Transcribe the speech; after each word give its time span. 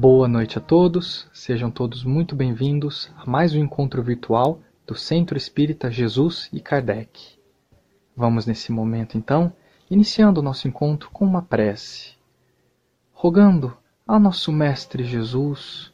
Boa 0.00 0.26
noite 0.26 0.56
a 0.56 0.62
todos, 0.62 1.28
sejam 1.30 1.70
todos 1.70 2.04
muito 2.04 2.34
bem-vindos 2.34 3.12
a 3.18 3.28
mais 3.28 3.54
um 3.54 3.58
encontro 3.58 4.02
virtual 4.02 4.58
do 4.86 4.94
Centro 4.94 5.36
Espírita 5.36 5.90
Jesus 5.90 6.48
e 6.54 6.58
Kardec. 6.58 7.38
Vamos 8.16 8.46
nesse 8.46 8.72
momento 8.72 9.18
então, 9.18 9.52
iniciando 9.90 10.40
o 10.40 10.42
nosso 10.42 10.66
encontro 10.66 11.10
com 11.10 11.26
uma 11.26 11.42
prece, 11.42 12.14
rogando 13.12 13.76
ao 14.08 14.18
nosso 14.18 14.50
Mestre 14.50 15.04
Jesus 15.04 15.92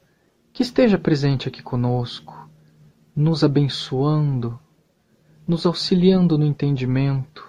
que 0.52 0.62
esteja 0.62 0.96
presente 0.96 1.48
aqui 1.48 1.60
conosco, 1.60 2.48
nos 3.12 3.42
abençoando, 3.42 4.56
nos 5.48 5.66
auxiliando 5.66 6.38
no 6.38 6.46
entendimento 6.46 7.44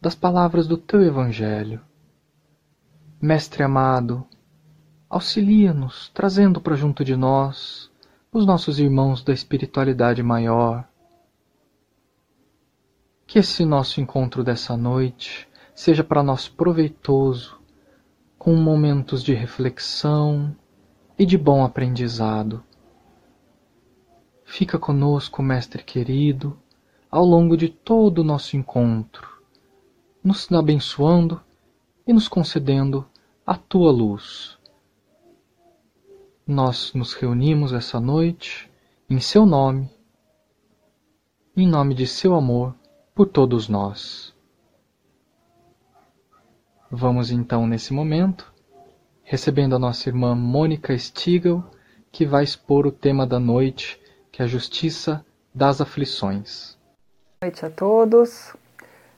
das 0.00 0.16
palavras 0.16 0.66
do 0.66 0.76
teu 0.76 1.00
Evangelho. 1.00 1.80
Mestre 3.22 3.62
amado, 3.62 4.26
auxilia-nos, 5.08 6.10
trazendo 6.10 6.60
para 6.60 6.76
junto 6.76 7.04
de 7.04 7.16
nós 7.16 7.90
os 8.32 8.44
nossos 8.44 8.78
irmãos 8.78 9.22
da 9.22 9.32
espiritualidade 9.32 10.22
maior. 10.22 10.86
Que 13.26 13.38
esse 13.38 13.64
nosso 13.64 14.00
encontro 14.00 14.44
dessa 14.44 14.76
noite 14.76 15.48
seja 15.74 16.04
para 16.04 16.22
nós 16.22 16.48
proveitoso, 16.48 17.58
com 18.38 18.54
momentos 18.54 19.22
de 19.22 19.32
reflexão 19.32 20.54
e 21.18 21.24
de 21.24 21.38
bom 21.38 21.64
aprendizado. 21.64 22.62
Fica 24.44 24.78
conosco, 24.78 25.42
Mestre 25.42 25.82
querido, 25.82 26.58
ao 27.10 27.24
longo 27.24 27.56
de 27.56 27.68
todo 27.68 28.18
o 28.18 28.24
nosso 28.24 28.56
encontro, 28.56 29.42
nos 30.22 30.50
abençoando 30.52 31.40
e 32.06 32.12
nos 32.12 32.28
concedendo 32.28 33.06
a 33.46 33.54
tua 33.54 33.90
luz. 33.90 34.57
Nós 36.50 36.94
nos 36.94 37.12
reunimos 37.12 37.74
essa 37.74 38.00
noite 38.00 38.70
em 39.06 39.20
seu 39.20 39.44
nome, 39.44 39.86
em 41.54 41.68
nome 41.68 41.94
de 41.94 42.06
seu 42.06 42.34
amor 42.34 42.74
por 43.14 43.26
todos 43.26 43.68
nós. 43.68 44.34
Vamos 46.90 47.30
então, 47.30 47.66
nesse 47.66 47.92
momento, 47.92 48.50
recebendo 49.24 49.76
a 49.76 49.78
nossa 49.78 50.08
irmã 50.08 50.34
Mônica 50.34 50.96
Stigl, 50.96 51.62
que 52.10 52.24
vai 52.24 52.44
expor 52.44 52.86
o 52.86 52.92
tema 52.92 53.26
da 53.26 53.38
noite, 53.38 54.00
que 54.32 54.40
é 54.40 54.46
a 54.46 54.48
justiça 54.48 55.22
das 55.54 55.82
aflições. 55.82 56.78
Boa 57.42 57.50
noite 57.50 57.66
a 57.66 57.70
todos. 57.70 58.56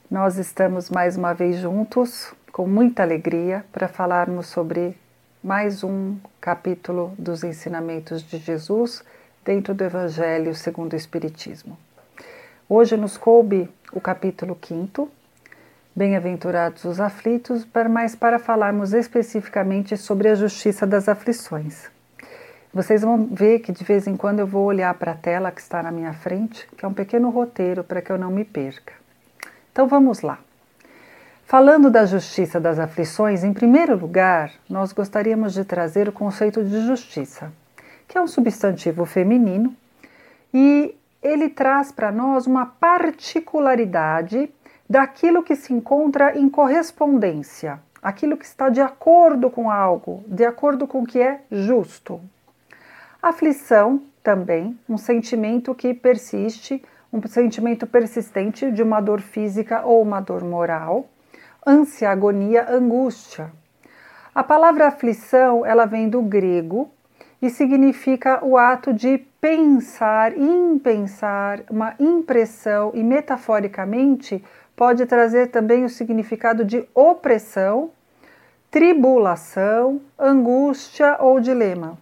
Nós 0.09 0.37
estamos 0.37 0.89
mais 0.89 1.15
uma 1.15 1.31
vez 1.31 1.61
juntos, 1.61 2.33
com 2.51 2.67
muita 2.67 3.03
alegria, 3.03 3.65
para 3.71 3.87
falarmos 3.87 4.47
sobre 4.47 4.97
mais 5.43 5.83
um 5.83 6.17
capítulo 6.39 7.15
dos 7.17 7.43
ensinamentos 7.43 8.21
de 8.21 8.37
Jesus 8.37 9.03
dentro 9.43 9.73
do 9.73 9.83
Evangelho 9.83 10.53
segundo 10.53 10.93
o 10.93 10.95
Espiritismo. 10.95 11.75
Hoje 12.69 12.95
nos 12.95 13.17
coube 13.17 13.67
o 13.91 13.99
capítulo 13.99 14.55
5, 14.61 15.09
Bem-aventurados 15.95 16.85
os 16.85 17.01
aflitos, 17.01 17.67
mas 17.89 18.15
para 18.15 18.37
falarmos 18.37 18.93
especificamente 18.93 19.97
sobre 19.97 20.29
a 20.29 20.35
justiça 20.35 20.85
das 20.85 21.09
aflições. 21.09 21.89
Vocês 22.71 23.01
vão 23.01 23.25
ver 23.25 23.59
que 23.59 23.71
de 23.71 23.83
vez 23.83 24.05
em 24.05 24.15
quando 24.15 24.39
eu 24.39 24.47
vou 24.47 24.63
olhar 24.65 24.93
para 24.93 25.13
a 25.13 25.17
tela 25.17 25.51
que 25.51 25.59
está 25.59 25.81
na 25.81 25.91
minha 25.91 26.13
frente, 26.13 26.67
que 26.77 26.85
é 26.85 26.87
um 26.87 26.93
pequeno 26.93 27.31
roteiro 27.31 27.83
para 27.83 28.01
que 28.01 28.11
eu 28.11 28.17
não 28.17 28.29
me 28.29 28.45
perca. 28.45 28.93
Então 29.71 29.87
vamos 29.87 30.21
lá. 30.21 30.39
Falando 31.51 31.91
da 31.91 32.05
justiça 32.05 32.61
das 32.61 32.79
aflições, 32.79 33.43
em 33.43 33.51
primeiro 33.51 33.97
lugar, 33.97 34.53
nós 34.69 34.93
gostaríamos 34.93 35.53
de 35.53 35.65
trazer 35.65 36.07
o 36.07 36.13
conceito 36.13 36.63
de 36.63 36.79
justiça, 36.87 37.51
que 38.07 38.17
é 38.17 38.21
um 38.21 38.25
substantivo 38.25 39.03
feminino 39.03 39.75
e 40.53 40.95
ele 41.21 41.49
traz 41.49 41.91
para 41.91 42.09
nós 42.09 42.47
uma 42.47 42.65
particularidade 42.65 44.49
daquilo 44.89 45.43
que 45.43 45.57
se 45.57 45.73
encontra 45.73 46.39
em 46.39 46.47
correspondência, 46.47 47.81
aquilo 48.01 48.37
que 48.37 48.45
está 48.45 48.69
de 48.69 48.79
acordo 48.79 49.49
com 49.49 49.69
algo, 49.69 50.23
de 50.27 50.45
acordo 50.45 50.87
com 50.87 51.01
o 51.01 51.05
que 51.05 51.19
é 51.19 51.41
justo. 51.51 52.21
Aflição 53.21 54.01
também, 54.23 54.79
um 54.87 54.97
sentimento 54.97 55.75
que 55.75 55.93
persiste, 55.93 56.81
um 57.11 57.21
sentimento 57.27 57.85
persistente 57.85 58.71
de 58.71 58.81
uma 58.81 59.01
dor 59.01 59.19
física 59.19 59.81
ou 59.83 60.01
uma 60.01 60.21
dor 60.21 60.45
moral. 60.45 61.09
Ânsia, 61.65 62.09
agonia, 62.09 62.67
angústia. 62.71 63.51
A 64.33 64.43
palavra 64.43 64.87
aflição, 64.87 65.63
ela 65.63 65.85
vem 65.85 66.09
do 66.09 66.21
grego 66.21 66.89
e 67.39 67.51
significa 67.51 68.43
o 68.43 68.57
ato 68.57 68.91
de 68.91 69.19
pensar, 69.39 70.35
impensar, 70.35 71.61
uma 71.69 71.93
impressão 71.99 72.91
e 72.95 73.03
metaforicamente 73.03 74.43
pode 74.75 75.05
trazer 75.05 75.51
também 75.51 75.85
o 75.85 75.89
significado 75.89 76.65
de 76.65 76.83
opressão, 76.95 77.91
tribulação, 78.71 80.01
angústia 80.17 81.17
ou 81.19 81.39
dilema. 81.39 81.95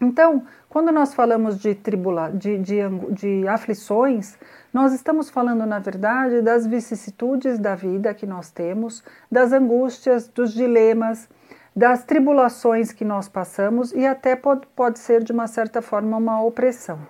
Então, 0.00 0.42
quando 0.70 0.92
nós 0.92 1.12
falamos 1.12 1.58
de, 1.58 1.74
tribula, 1.74 2.30
de, 2.30 2.56
de, 2.58 2.78
de 3.10 3.48
aflições, 3.48 4.38
nós 4.72 4.92
estamos 4.92 5.28
falando, 5.28 5.66
na 5.66 5.80
verdade, 5.80 6.40
das 6.42 6.64
vicissitudes 6.64 7.58
da 7.58 7.74
vida 7.74 8.14
que 8.14 8.24
nós 8.24 8.52
temos, 8.52 9.02
das 9.28 9.52
angústias, 9.52 10.28
dos 10.28 10.54
dilemas, 10.54 11.28
das 11.74 12.04
tribulações 12.04 12.92
que 12.92 13.04
nós 13.04 13.28
passamos 13.28 13.92
e 13.92 14.06
até 14.06 14.36
pode, 14.36 14.64
pode 14.76 15.00
ser, 15.00 15.24
de 15.24 15.32
uma 15.32 15.48
certa 15.48 15.82
forma, 15.82 16.16
uma 16.16 16.40
opressão. 16.40 17.00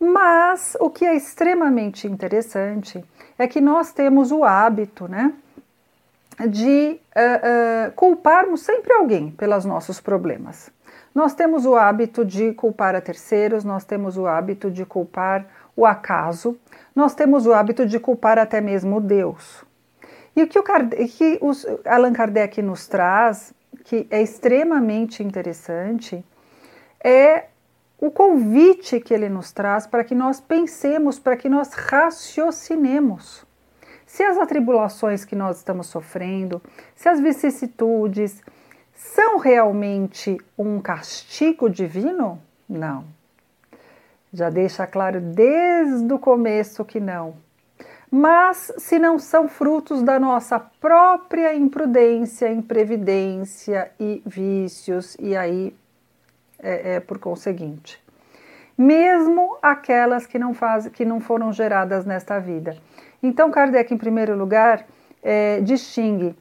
Mas 0.00 0.78
o 0.80 0.88
que 0.88 1.04
é 1.04 1.14
extremamente 1.14 2.06
interessante 2.06 3.04
é 3.38 3.46
que 3.46 3.60
nós 3.60 3.92
temos 3.92 4.32
o 4.32 4.44
hábito, 4.44 5.06
né, 5.06 5.34
de 6.48 6.98
uh, 7.14 7.88
uh, 7.88 7.92
culparmos 7.92 8.62
sempre 8.62 8.94
alguém 8.94 9.30
pelos 9.30 9.66
nossos 9.66 10.00
problemas. 10.00 10.72
Nós 11.14 11.34
temos 11.34 11.66
o 11.66 11.74
hábito 11.74 12.24
de 12.24 12.52
culpar 12.52 12.94
a 12.94 13.00
terceiros, 13.00 13.64
nós 13.64 13.84
temos 13.84 14.16
o 14.16 14.26
hábito 14.26 14.70
de 14.70 14.86
culpar 14.86 15.46
o 15.76 15.84
acaso, 15.84 16.56
nós 16.94 17.14
temos 17.14 17.46
o 17.46 17.52
hábito 17.52 17.84
de 17.84 17.98
culpar 17.98 18.38
até 18.38 18.60
mesmo 18.60 19.00
Deus. 19.00 19.64
E 20.36 20.42
o 20.42 20.46
que, 20.46 20.58
o 20.58 20.62
Kardec, 20.62 21.08
que 21.08 21.38
os, 21.40 21.66
Allan 21.84 22.12
Kardec 22.12 22.62
nos 22.62 22.86
traz, 22.86 23.52
que 23.84 24.06
é 24.10 24.22
extremamente 24.22 25.22
interessante, 25.22 26.24
é 27.02 27.46
o 27.98 28.10
convite 28.10 29.00
que 29.00 29.12
ele 29.12 29.28
nos 29.28 29.52
traz 29.52 29.86
para 29.86 30.04
que 30.04 30.14
nós 30.14 30.40
pensemos, 30.40 31.18
para 31.18 31.36
que 31.36 31.48
nós 31.48 31.72
raciocinemos. 31.72 33.44
Se 34.06 34.22
as 34.22 34.38
atribulações 34.38 35.24
que 35.24 35.36
nós 35.36 35.58
estamos 35.58 35.88
sofrendo, 35.88 36.62
se 36.94 37.08
as 37.08 37.20
vicissitudes 37.20 38.42
são 39.00 39.38
realmente 39.38 40.36
um 40.58 40.78
castigo 40.78 41.70
divino? 41.70 42.40
Não. 42.68 43.04
Já 44.30 44.50
deixa 44.50 44.86
claro 44.86 45.20
desde 45.20 46.12
o 46.12 46.18
começo 46.18 46.84
que 46.84 47.00
não. 47.00 47.34
Mas 48.10 48.70
se 48.76 48.98
não 48.98 49.18
são 49.18 49.48
frutos 49.48 50.02
da 50.02 50.20
nossa 50.20 50.58
própria 50.58 51.54
imprudência, 51.54 52.52
imprevidência 52.52 53.90
e 53.98 54.22
vícios, 54.26 55.16
e 55.18 55.34
aí 55.34 55.74
é, 56.58 56.96
é, 56.96 57.00
por 57.00 57.18
conseguinte. 57.18 58.02
Mesmo 58.76 59.56
aquelas 59.62 60.26
que 60.26 60.38
não, 60.38 60.52
faz, 60.52 60.88
que 60.88 61.06
não 61.06 61.20
foram 61.20 61.52
geradas 61.52 62.04
nesta 62.04 62.38
vida. 62.38 62.76
Então, 63.22 63.50
Kardec, 63.50 63.92
em 63.92 63.98
primeiro 63.98 64.36
lugar, 64.36 64.86
é, 65.22 65.60
distingue 65.60 66.36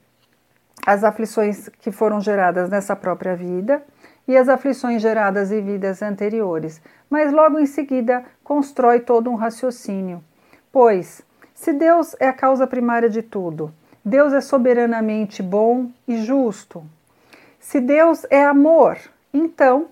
as 0.89 1.03
aflições 1.03 1.69
que 1.81 1.91
foram 1.91 2.19
geradas 2.19 2.67
nessa 2.67 2.95
própria 2.95 3.35
vida 3.35 3.83
e 4.27 4.35
as 4.35 4.49
aflições 4.49 5.03
geradas 5.03 5.51
em 5.51 5.63
vidas 5.63 6.01
anteriores, 6.01 6.81
mas 7.07 7.31
logo 7.31 7.59
em 7.59 7.67
seguida 7.67 8.23
constrói 8.43 8.99
todo 8.99 9.29
um 9.29 9.35
raciocínio. 9.35 10.23
Pois, 10.71 11.21
se 11.53 11.71
Deus 11.73 12.15
é 12.19 12.27
a 12.27 12.33
causa 12.33 12.65
primária 12.65 13.07
de 13.07 13.21
tudo, 13.21 13.71
Deus 14.03 14.33
é 14.33 14.41
soberanamente 14.41 15.43
bom 15.43 15.91
e 16.07 16.17
justo. 16.23 16.83
Se 17.59 17.79
Deus 17.79 18.25
é 18.27 18.43
amor, 18.43 18.97
então 19.31 19.89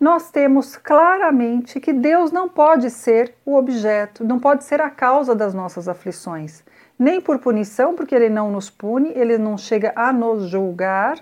nós 0.00 0.30
temos 0.30 0.74
claramente 0.74 1.78
que 1.80 1.92
Deus 1.92 2.32
não 2.32 2.48
pode 2.48 2.88
ser 2.88 3.34
o 3.44 3.56
objeto, 3.56 4.24
não 4.24 4.40
pode 4.40 4.64
ser 4.64 4.80
a 4.80 4.88
causa 4.88 5.34
das 5.34 5.52
nossas 5.52 5.86
aflições, 5.86 6.64
nem 7.00 7.18
por 7.18 7.38
punição, 7.38 7.94
porque 7.94 8.14
Ele 8.14 8.28
não 8.28 8.52
nos 8.52 8.68
pune, 8.68 9.10
Ele 9.14 9.38
não 9.38 9.56
chega 9.56 9.90
a 9.96 10.12
nos 10.12 10.50
julgar, 10.50 11.18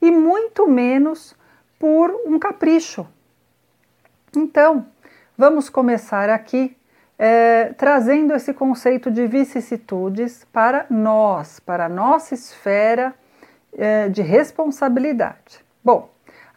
e 0.00 0.10
muito 0.10 0.66
menos 0.66 1.36
por 1.78 2.10
um 2.26 2.38
capricho. 2.38 3.06
Então, 4.34 4.86
vamos 5.36 5.68
começar 5.68 6.30
aqui 6.30 6.74
é, 7.18 7.74
trazendo 7.74 8.32
esse 8.32 8.54
conceito 8.54 9.10
de 9.10 9.26
vicissitudes 9.26 10.46
para 10.50 10.86
nós, 10.88 11.60
para 11.60 11.84
a 11.84 11.88
nossa 11.90 12.32
esfera 12.32 13.14
é, 13.76 14.08
de 14.08 14.22
responsabilidade. 14.22 15.62
Bom, 15.84 16.11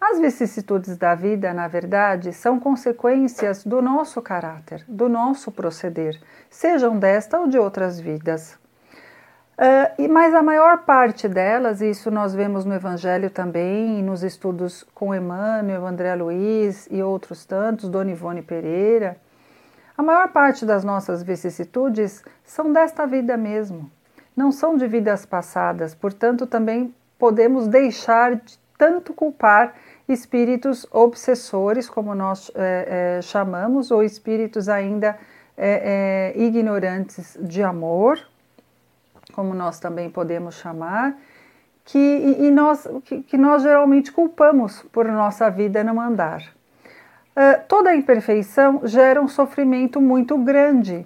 As 0.07 0.19
vicissitudes 0.19 0.98
da 0.98 1.16
vida, 1.16 1.52
na 1.52 1.68
verdade, 1.68 2.31
são 2.31 2.60
consequências 2.60 3.63
do 3.63 3.81
nosso 3.81 4.22
caráter, 4.22 4.86
do 4.88 5.10
nosso 5.10 5.52
proceder, 5.52 6.22
sejam 6.48 7.00
desta 7.00 7.40
ou 7.40 7.48
de 7.48 7.57
outras 7.57 8.00
vidas. 8.00 8.54
Uh, 9.57 10.07
mas 10.07 10.36
a 10.36 10.44
maior 10.44 10.84
parte 10.86 11.28
delas, 11.28 11.81
e 11.81 11.90
isso 11.90 12.12
nós 12.12 12.36
vemos 12.36 12.66
no 12.66 12.75
Evangelho 12.75 13.31
também, 13.31 14.04
nos 14.04 14.22
estudos 14.22 14.86
com 14.94 15.16
Emmanuel, 15.16 15.88
André 15.88 16.13
Luiz 16.13 16.88
e 16.92 17.02
outros 17.02 17.44
tantos, 17.44 17.90
Dona 17.90 18.12
Ivone 18.12 18.44
Pereira, 18.44 19.18
a 19.98 20.04
maior 20.04 20.28
parte 20.28 20.68
das 20.68 20.84
nossas 20.84 21.24
vicissitudes 21.24 22.24
são 22.44 22.72
desta 22.72 23.07
vida 23.07 23.36
mesmo, 23.36 23.90
não 24.38 24.52
são 24.52 24.78
de 24.78 24.86
vidas 24.86 25.25
passadas, 25.25 25.96
portanto, 25.96 26.46
também 26.46 26.94
podemos 27.18 27.68
deixar 27.68 28.36
de 28.36 28.60
tanto 28.78 29.12
culpar 29.12 29.74
espíritos 30.07 30.86
obsessores, 30.92 31.90
como 31.90 32.13
nós 32.13 32.52
é, 32.56 33.18
é, 33.18 33.22
chamamos, 33.22 33.92
ou 33.92 34.04
espíritos 34.04 34.69
ainda 34.69 35.18
é, 35.57 36.34
ignorantes 36.36 37.38
de 37.42 37.63
amor, 37.63 38.19
como 39.34 39.54
nós 39.54 39.80
também 39.80 40.10
podemos 40.10 40.56
chamar, 40.56 41.18
que, 41.84 41.98
e, 41.98 42.48
e 42.48 42.52
nós, 42.52 42.88
que, 43.04 43.22
que, 43.22 43.38
nós 43.38 43.62
geralmente 43.62 44.12
culpamos 44.12 44.81
por 44.92 45.06
nossa 45.06 45.50
vida 45.50 45.84
não 45.84 46.02
andar. 46.02 46.42
Uh, 47.36 47.62
toda 47.68 47.96
imperfeição 47.96 48.81
gera 48.86 49.22
um 49.22 49.28
sofrimento 49.28 50.00
muito 50.02 50.38
grande. 50.38 51.06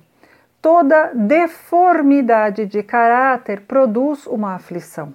Toda 0.62 1.12
deformidade 1.14 2.66
de 2.66 2.84
caráter 2.84 3.62
produz 3.62 4.28
uma 4.28 4.56
aflição. 4.56 5.14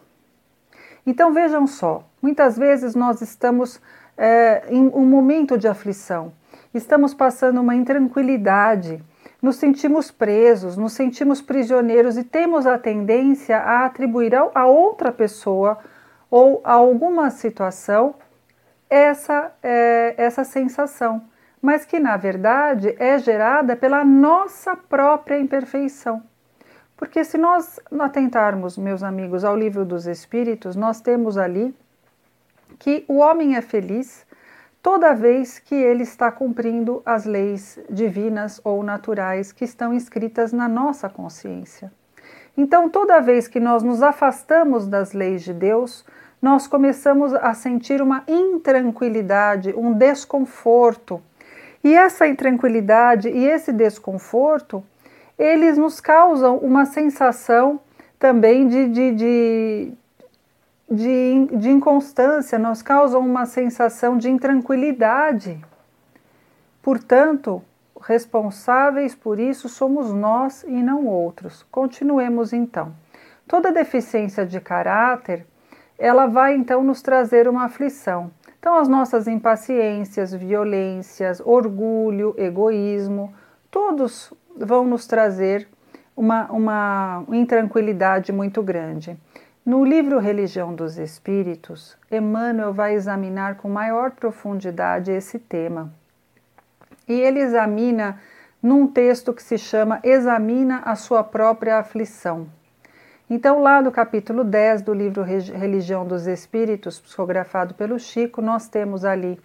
Então 1.07 1.33
vejam 1.33 1.67
só, 1.67 2.05
muitas 2.25 2.57
vezes 2.57 2.95
nós 2.95 3.21
estamos 3.21 3.79
é, 4.17 4.65
em 4.71 4.91
um 4.95 5.05
momento 5.05 5.59
de 5.59 5.69
aflição, 5.69 6.33
estamos 6.73 7.13
passando 7.13 7.61
uma 7.61 7.75
intranquilidade, 7.75 9.05
nos 9.43 9.57
sentimos 9.57 10.11
presos, 10.11 10.75
nos 10.75 10.95
sentimos 10.95 11.43
prisioneiros 11.43 12.17
e 12.17 12.25
temos 12.25 12.67
a 12.67 12.79
tendência 12.79 13.59
a 13.59 13.85
atribuir 13.85 14.35
a 14.35 14.65
outra 14.65 15.13
pessoa 15.13 15.79
ou 16.31 16.63
a 16.65 16.73
alguma 16.73 17.29
situação 17.29 18.15
essa, 18.89 19.53
é, 19.63 20.15
essa 20.17 20.45
sensação, 20.45 21.25
mas 21.61 21.85
que 21.85 22.01
na 22.01 22.17
verdade 22.17 22.97
é 22.99 23.19
gerada 23.19 23.77
pela 23.77 24.03
nossa 24.03 24.75
própria 24.75 25.39
imperfeição. 25.39 26.23
Porque 26.97 27.23
se 27.23 27.37
nós 27.37 27.79
atentarmos, 28.01 28.79
meus 28.79 29.03
amigos, 29.03 29.45
ao 29.45 29.55
livro 29.55 29.85
dos 29.85 30.07
Espíritos, 30.07 30.75
nós 30.75 31.03
temos 31.03 31.37
ali 31.37 31.75
que 32.79 33.05
o 33.09 33.19
homem 33.19 33.57
é 33.57 33.61
feliz 33.61 34.27
toda 34.83 35.15
vez 35.15 35.59
que 35.59 35.75
ele 35.75 36.03
está 36.03 36.31
cumprindo 36.31 37.03
as 37.07 37.25
leis 37.25 37.79
divinas 37.89 38.61
ou 38.63 38.83
naturais 38.83 39.51
que 39.51 39.65
estão 39.65 39.95
escritas 39.95 40.53
na 40.53 40.69
nossa 40.69 41.09
consciência. 41.09 41.91
Então, 42.57 42.89
toda 42.89 43.21
vez 43.21 43.49
que 43.49 43.59
nós 43.59 43.83
nos 43.83 44.03
afastamos 44.03 44.87
das 44.87 45.13
leis 45.13 45.43
de 45.43 45.53
Deus, 45.53 46.05
nós 46.41 46.67
começamos 46.67 47.33
a 47.33 47.55
sentir 47.55 48.03
uma 48.03 48.23
intranquilidade, 48.29 49.75
um 49.75 49.95
desconforto. 49.95 51.23
E 51.83 51.95
essa 51.95 52.29
intranquilidade 52.29 53.31
e 53.31 53.47
esse 53.47 53.73
desconforto, 53.73 54.85
eles 55.39 55.79
nos 55.79 56.01
causam 56.01 56.59
uma 56.59 56.85
sensação 56.85 57.81
também 58.19 58.69
de, 58.69 58.89
de, 58.89 59.13
de, 59.13 59.93
de, 60.91 61.47
de 61.57 61.71
inconstância, 61.71 62.59
nos 62.59 62.83
causam 62.83 63.21
uma 63.21 63.47
sensação 63.47 64.17
de 64.17 64.31
intranquilidade. 64.31 65.59
Portanto, 66.83 67.63
responsáveis 68.01 69.15
por 69.15 69.41
isso 69.41 69.69
somos 69.69 70.13
nós 70.13 70.63
e 70.65 70.83
não 70.83 71.07
outros. 71.07 71.65
Continuemos 71.71 72.53
então. 72.53 72.95
Toda 73.47 73.73
deficiência 73.73 74.45
de 74.45 74.61
caráter, 74.61 75.47
ela 75.99 76.27
vai 76.27 76.55
então 76.55 76.83
nos 76.83 77.03
trazer 77.03 77.49
uma 77.49 77.65
aflição. 77.65 78.31
Então, 78.59 78.77
as 78.77 78.89
nossas 78.89 79.29
impaciências, 79.29 80.33
violências, 80.33 81.41
orgulho, 81.45 82.35
egoísmo, 82.39 83.35
todos 83.71 84.33
vão 84.57 84.87
nos 84.87 85.07
trazer 85.07 85.69
uma, 86.17 86.51
uma 86.51 87.25
intranquilidade 87.29 88.33
muito 88.33 88.63
grande. 88.63 89.19
No 89.67 89.83
livro 89.83 90.19
Religião 90.19 90.75
dos 90.75 90.99
Espíritos, 90.99 91.97
Emmanuel 92.13 92.75
vai 92.75 92.93
examinar 92.93 93.55
com 93.55 93.67
maior 93.67 94.11
profundidade 94.11 95.11
esse 95.11 95.39
tema. 95.39 95.91
E 97.09 97.15
ele 97.15 97.41
examina 97.41 98.21
num 98.63 98.87
texto 98.87 99.33
que 99.33 99.43
se 99.43 99.57
chama 99.57 100.01
Examina 100.05 100.83
a 100.85 100.95
sua 100.95 101.25
própria 101.25 101.79
aflição. 101.79 102.47
Então, 103.31 103.59
lá 103.63 103.81
no 103.81 103.91
capítulo 103.91 104.45
10 104.45 104.83
do 104.83 104.93
livro 104.93 105.23
Religião 105.23 106.07
dos 106.07 106.27
Espíritos, 106.27 107.01
psicografado 107.01 107.73
pelo 107.73 107.99
Chico, 107.99 108.43
nós 108.43 108.69
temos 108.69 109.03
ali: 109.03 109.41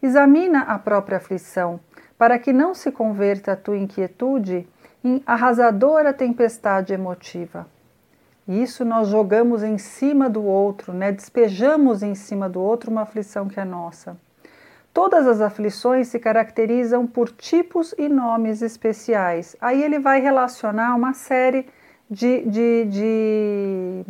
Examina 0.00 0.60
a 0.60 0.78
própria 0.78 1.16
aflição, 1.16 1.80
para 2.16 2.38
que 2.38 2.52
não 2.52 2.76
se 2.76 2.92
converta 2.92 3.50
a 3.50 3.56
tua 3.56 3.76
inquietude 3.76 4.68
em 5.02 5.20
arrasadora 5.26 6.12
tempestade 6.12 6.94
emotiva. 6.94 7.73
Isso 8.46 8.84
nós 8.84 9.08
jogamos 9.08 9.62
em 9.62 9.78
cima 9.78 10.28
do 10.28 10.44
outro, 10.44 10.92
né? 10.92 11.10
despejamos 11.10 12.02
em 12.02 12.14
cima 12.14 12.48
do 12.48 12.60
outro 12.60 12.90
uma 12.90 13.02
aflição 13.02 13.48
que 13.48 13.58
é 13.58 13.64
nossa. 13.64 14.16
Todas 14.92 15.26
as 15.26 15.40
aflições 15.40 16.08
se 16.08 16.18
caracterizam 16.18 17.06
por 17.06 17.30
tipos 17.30 17.94
e 17.98 18.08
nomes 18.08 18.62
especiais. 18.62 19.56
Aí 19.60 19.82
ele 19.82 19.98
vai 19.98 20.20
relacionar 20.20 20.94
uma 20.94 21.14
série 21.14 21.66
de, 22.08 22.42
de, 22.42 22.84
de, 22.84 24.04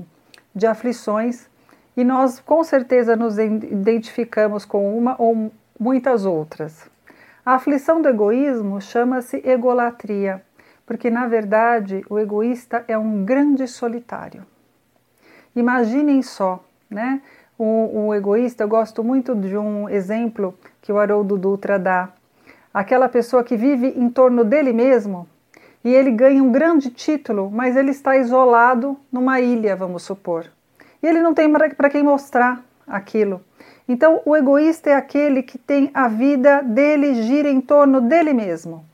de 0.54 0.66
aflições 0.66 1.48
e 1.96 2.02
nós 2.02 2.40
com 2.40 2.62
certeza 2.64 3.14
nos 3.16 3.38
identificamos 3.38 4.64
com 4.64 4.98
uma 4.98 5.14
ou 5.16 5.50
muitas 5.78 6.26
outras. 6.26 6.90
A 7.46 7.54
aflição 7.54 8.02
do 8.02 8.08
egoísmo 8.08 8.80
chama-se 8.80 9.40
egolatria 9.44 10.42
porque 10.86 11.10
na 11.10 11.26
verdade 11.26 12.04
o 12.08 12.18
egoísta 12.18 12.84
é 12.86 12.96
um 12.96 13.24
grande 13.24 13.66
solitário. 13.66 14.44
Imaginem 15.54 16.22
só, 16.22 16.62
né? 16.90 17.22
O, 17.56 18.06
o, 18.06 18.14
egoísta, 18.14 18.64
eu 18.64 18.68
gosto 18.68 19.04
muito 19.04 19.34
de 19.34 19.56
um 19.56 19.88
exemplo 19.88 20.58
que 20.82 20.92
o 20.92 20.98
Haroldo 20.98 21.38
Dutra 21.38 21.78
dá. 21.78 22.08
Aquela 22.72 23.08
pessoa 23.08 23.44
que 23.44 23.56
vive 23.56 23.94
em 23.96 24.10
torno 24.10 24.44
dele 24.44 24.72
mesmo 24.72 25.28
e 25.84 25.94
ele 25.94 26.10
ganha 26.10 26.42
um 26.42 26.50
grande 26.50 26.90
título, 26.90 27.48
mas 27.50 27.76
ele 27.76 27.92
está 27.92 28.16
isolado 28.16 28.98
numa 29.12 29.40
ilha, 29.40 29.76
vamos 29.76 30.02
supor. 30.02 30.46
E 31.00 31.06
ele 31.06 31.22
não 31.22 31.32
tem 31.32 31.48
para 31.52 31.90
quem 31.90 32.02
mostrar 32.02 32.64
aquilo. 32.86 33.40
Então, 33.88 34.20
o 34.24 34.34
egoísta 34.34 34.90
é 34.90 34.94
aquele 34.94 35.42
que 35.42 35.58
tem 35.58 35.90
a 35.94 36.08
vida 36.08 36.62
dele 36.62 37.22
gira 37.22 37.48
em 37.48 37.60
torno 37.60 38.00
dele 38.00 38.32
mesmo 38.32 38.84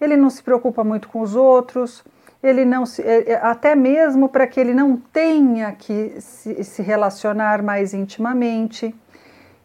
ele 0.00 0.16
não 0.16 0.30
se 0.30 0.42
preocupa 0.42 0.84
muito 0.84 1.08
com 1.08 1.20
os 1.20 1.34
outros, 1.34 2.04
ele 2.42 2.64
não 2.64 2.84
se, 2.86 3.02
é, 3.02 3.32
é, 3.32 3.34
até 3.36 3.74
mesmo 3.74 4.28
para 4.28 4.46
que 4.46 4.60
ele 4.60 4.74
não 4.74 4.96
tenha 4.96 5.72
que 5.72 6.20
se, 6.20 6.62
se 6.62 6.82
relacionar 6.82 7.62
mais 7.62 7.94
intimamente, 7.94 8.94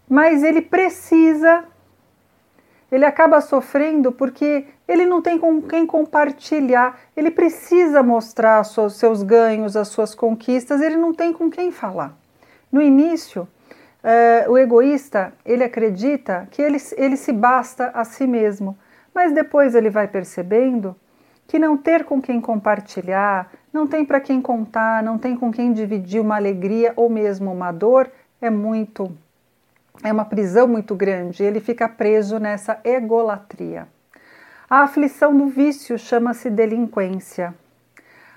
mas 0.09 0.43
ele 0.43 0.61
precisa, 0.61 1.63
ele 2.91 3.05
acaba 3.05 3.39
sofrendo 3.41 4.11
porque 4.11 4.65
ele 4.87 5.05
não 5.05 5.21
tem 5.21 5.37
com 5.37 5.61
quem 5.61 5.85
compartilhar, 5.85 6.99
ele 7.15 7.31
precisa 7.31 8.01
mostrar 8.03 8.61
os 8.61 8.95
seus 8.95 9.23
ganhos, 9.23 9.77
as 9.77 9.89
suas 9.89 10.15
conquistas, 10.15 10.81
ele 10.81 10.97
não 10.97 11.13
tem 11.13 11.31
com 11.31 11.49
quem 11.49 11.71
falar. 11.71 12.17
No 12.71 12.81
início, 12.81 13.47
uh, 14.03 14.51
o 14.51 14.57
egoísta 14.57 15.33
ele 15.45 15.63
acredita 15.63 16.47
que 16.51 16.61
ele, 16.61 16.77
ele 16.97 17.15
se 17.15 17.31
basta 17.31 17.91
a 17.93 18.03
si 18.03 18.25
mesmo 18.25 18.77
mas 19.13 19.33
depois 19.33 19.75
ele 19.75 19.89
vai 19.89 20.07
percebendo 20.07 20.95
que 21.47 21.59
não 21.59 21.77
ter 21.77 22.05
com 22.05 22.21
quem 22.21 22.39
compartilhar, 22.39 23.51
não 23.73 23.85
tem 23.85 24.05
para 24.05 24.21
quem 24.21 24.41
contar, 24.41 25.03
não 25.03 25.17
tem 25.17 25.35
com 25.35 25.51
quem 25.51 25.73
dividir 25.73 26.21
uma 26.21 26.35
alegria 26.35 26.93
ou 26.95 27.09
mesmo 27.09 27.51
uma 27.51 27.71
dor 27.71 28.09
é 28.41 28.49
muito 28.49 29.11
é 30.03 30.11
uma 30.11 30.25
prisão 30.25 30.67
muito 30.67 30.95
grande, 30.95 31.43
ele 31.43 31.59
fica 31.59 31.87
preso 31.87 32.39
nessa 32.39 32.79
egolatria. 32.83 33.87
A 34.69 34.83
aflição 34.83 35.35
do 35.35 35.47
vício 35.47 35.99
chama-se 35.99 36.49
delinquência. 36.49 37.53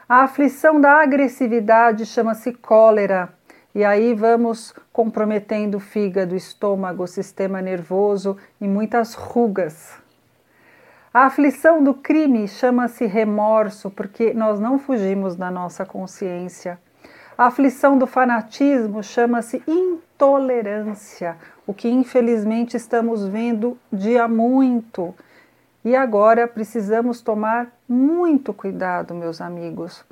A 0.09 0.25
aflição 0.25 0.81
da 0.81 1.00
agressividade 1.00 2.04
chama-se 2.04 2.52
cólera. 2.52 3.33
E 3.75 3.85
aí 3.85 4.14
vamos 4.14 4.75
comprometendo 4.93 5.76
o 5.76 5.81
fígado, 5.81 6.35
o 6.35 6.37
estômago, 6.37 7.04
o 7.04 7.09
sistema 7.09 7.62
nervoso 7.62 8.37
e 8.61 8.69
muitas 8.69 9.14
rugas. 9.14 10.04
A 11.14 11.26
aflição 11.26 11.80
do 11.80 11.94
crime 11.94 12.49
chama-se 12.49 13.06
remorso, 13.06 13.88
porque 13.88 14.35
nós 14.35 14.59
não 14.59 14.80
fugimos 14.80 15.37
da 15.37 15.49
nossa 15.49 15.87
consciência. 15.87 16.76
A 17.38 17.47
aflição 17.47 17.97
do 17.97 18.04
fanatismo 18.04 19.00
chama-se 19.00 19.62
intolerância, 19.64 21.37
o 21.64 21.73
que 21.73 21.88
infelizmente 21.88 22.76
estamos 22.76 23.25
vendo 23.28 23.78
dia 23.92 24.26
muito. 24.26 25.14
E 25.85 25.94
agora 25.94 26.49
precisamos 26.49 27.21
tomar 27.21 27.71
muito 27.88 28.52
cuidado, 28.52 29.14
meus 29.14 29.40
amigos, 29.40 30.04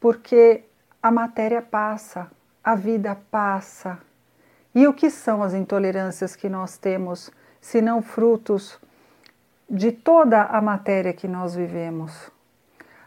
porque 0.00 0.64
a 1.02 1.10
matéria 1.10 1.60
passa, 1.60 2.30
a 2.64 2.74
vida 2.74 3.14
passa. 3.30 3.98
E 4.74 4.88
o 4.88 4.94
que 4.94 5.10
são 5.10 5.42
as 5.42 5.52
intolerâncias 5.52 6.34
que 6.34 6.48
nós 6.48 6.78
temos, 6.78 7.30
se 7.60 7.82
não 7.82 8.00
frutos 8.00 8.80
de 9.68 9.92
toda 9.92 10.42
a 10.42 10.60
matéria 10.60 11.12
que 11.12 11.26
nós 11.26 11.54
vivemos? 11.54 12.30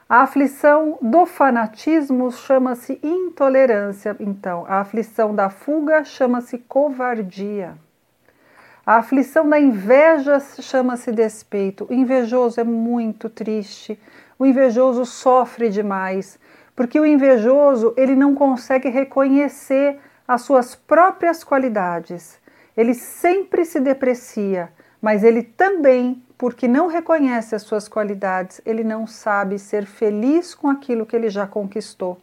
A 0.07 0.23
aflição 0.23 0.97
do 1.01 1.25
fanatismo 1.25 2.31
chama-se 2.31 2.99
intolerância, 3.03 4.15
então. 4.19 4.65
A 4.67 4.79
aflição 4.79 5.35
da 5.35 5.51
fuga 5.51 6.03
chama-se 6.03 6.57
covardia. 6.57 7.77
A 8.83 8.95
aflição 8.95 9.47
da 9.47 9.59
inveja 9.59 10.39
chama-se 10.39 11.11
despeito. 11.11 11.85
O 11.87 11.93
invejoso 11.93 12.59
é 12.59 12.63
muito 12.63 13.29
triste. 13.29 13.99
O 14.39 14.47
invejoso 14.47 15.05
sofre 15.05 15.69
demais, 15.69 16.39
porque 16.75 16.99
o 16.99 17.05
invejoso 17.05 17.93
ele 17.95 18.15
não 18.15 18.33
consegue 18.33 18.89
reconhecer 18.89 19.99
as 20.27 20.41
suas 20.41 20.73
próprias 20.73 21.43
qualidades. 21.43 22.39
Ele 22.75 22.95
sempre 22.95 23.63
se 23.63 23.79
deprecia, 23.79 24.71
mas 24.99 25.23
ele 25.23 25.43
também 25.43 26.23
porque 26.39 26.69
não 26.69 26.87
reconhece 26.87 27.53
as 27.53 27.63
suas 27.63 27.89
qualidades, 27.89 28.61
ele 28.65 28.81
não 28.81 29.05
sabe 29.05 29.59
ser 29.59 29.85
feliz 29.85 30.55
com 30.55 30.69
aquilo 30.69 31.05
que 31.05 31.13
ele 31.13 31.29
já 31.29 31.45
conquistou. 31.45 32.17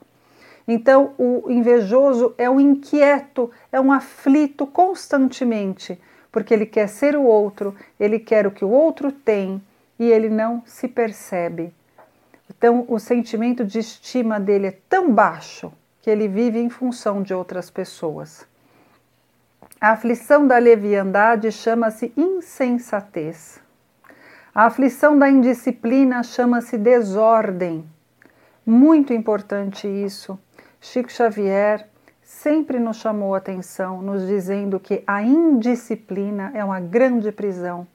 Então, 0.66 1.12
o 1.18 1.50
invejoso 1.50 2.34
é 2.38 2.48
um 2.48 2.58
inquieto, 2.58 3.50
é 3.70 3.78
um 3.78 3.92
aflito 3.92 4.66
constantemente, 4.66 6.00
porque 6.32 6.54
ele 6.54 6.64
quer 6.64 6.88
ser 6.88 7.14
o 7.14 7.24
outro, 7.24 7.76
ele 8.00 8.18
quer 8.18 8.46
o 8.46 8.50
que 8.50 8.64
o 8.64 8.70
outro 8.70 9.12
tem 9.12 9.62
e 9.98 10.10
ele 10.10 10.30
não 10.30 10.62
se 10.64 10.88
percebe. 10.88 11.74
Então, 12.48 12.86
o 12.88 12.98
sentimento 12.98 13.66
de 13.66 13.80
estima 13.80 14.40
dele 14.40 14.68
é 14.68 14.78
tão 14.88 15.12
baixo 15.12 15.70
que 16.00 16.08
ele 16.08 16.26
vive 16.26 16.58
em 16.58 16.70
função 16.70 17.22
de 17.22 17.34
outras 17.34 17.68
pessoas. 17.68 18.46
A 19.78 19.90
aflição 19.90 20.46
da 20.46 20.56
leviandade 20.56 21.52
chama-se 21.52 22.14
insensatez. 22.16 23.65
A 24.56 24.64
aflição 24.64 25.18
da 25.18 25.28
indisciplina 25.28 26.22
chama-se 26.22 26.78
desordem. 26.78 27.84
Muito 28.64 29.12
importante 29.12 29.86
isso. 29.86 30.38
Chico 30.80 31.12
Xavier 31.12 31.86
sempre 32.22 32.78
nos 32.78 32.96
chamou 32.96 33.34
atenção, 33.34 34.00
nos 34.00 34.26
dizendo 34.26 34.80
que 34.80 35.04
a 35.06 35.22
indisciplina 35.22 36.52
é 36.54 36.64
uma 36.64 36.80
grande 36.80 37.30
prisão. 37.30 37.86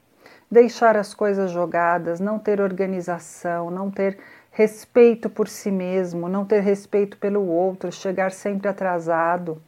Deixar 0.51 0.95
as 0.95 1.15
coisas 1.15 1.49
jogadas, 1.49 2.19
não 2.19 2.37
ter 2.37 2.61
organização, 2.61 3.71
não 3.71 3.89
ter 3.89 4.19
respeito 4.51 5.31
por 5.31 5.47
si 5.47 5.71
mesmo, 5.71 6.29
não 6.29 6.45
ter 6.45 6.59
respeito 6.59 7.17
pelo 7.17 7.43
outro, 7.43 7.91
chegar 7.91 8.31
sempre 8.31 8.67
atrasado 8.67 9.59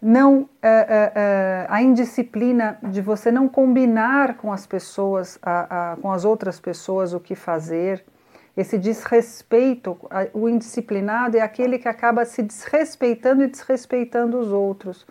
não 0.00 0.48
é, 0.62 0.68
é, 0.68 1.12
é, 1.14 1.66
a 1.68 1.82
indisciplina 1.82 2.78
de 2.82 3.00
você 3.02 3.30
não 3.30 3.48
combinar 3.48 4.36
com 4.36 4.52
as 4.52 4.66
pessoas, 4.66 5.38
a, 5.42 5.92
a, 5.92 5.96
com 5.96 6.10
as 6.10 6.24
outras 6.24 6.58
pessoas 6.58 7.12
o 7.12 7.20
que 7.20 7.34
fazer, 7.34 8.04
esse 8.56 8.78
desrespeito, 8.78 9.96
a, 10.10 10.26
o 10.32 10.48
indisciplinado 10.48 11.36
é 11.36 11.40
aquele 11.40 11.78
que 11.78 11.88
acaba 11.88 12.24
se 12.24 12.42
desrespeitando 12.42 13.42
e 13.42 13.46
desrespeitando 13.46 14.38
os 14.38 14.50
outros. 14.52 15.06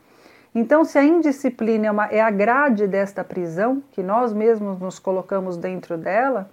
Então, 0.53 0.83
se 0.83 0.97
a 0.97 1.03
indisciplina 1.03 1.87
é, 1.87 1.91
uma, 1.91 2.05
é 2.07 2.21
a 2.21 2.31
grade 2.31 2.87
desta 2.87 3.23
prisão, 3.23 3.83
que 3.91 4.01
nós 4.01 4.33
mesmos 4.33 4.79
nos 4.79 4.97
colocamos 4.97 5.57
dentro 5.57 5.97
dela, 5.97 6.49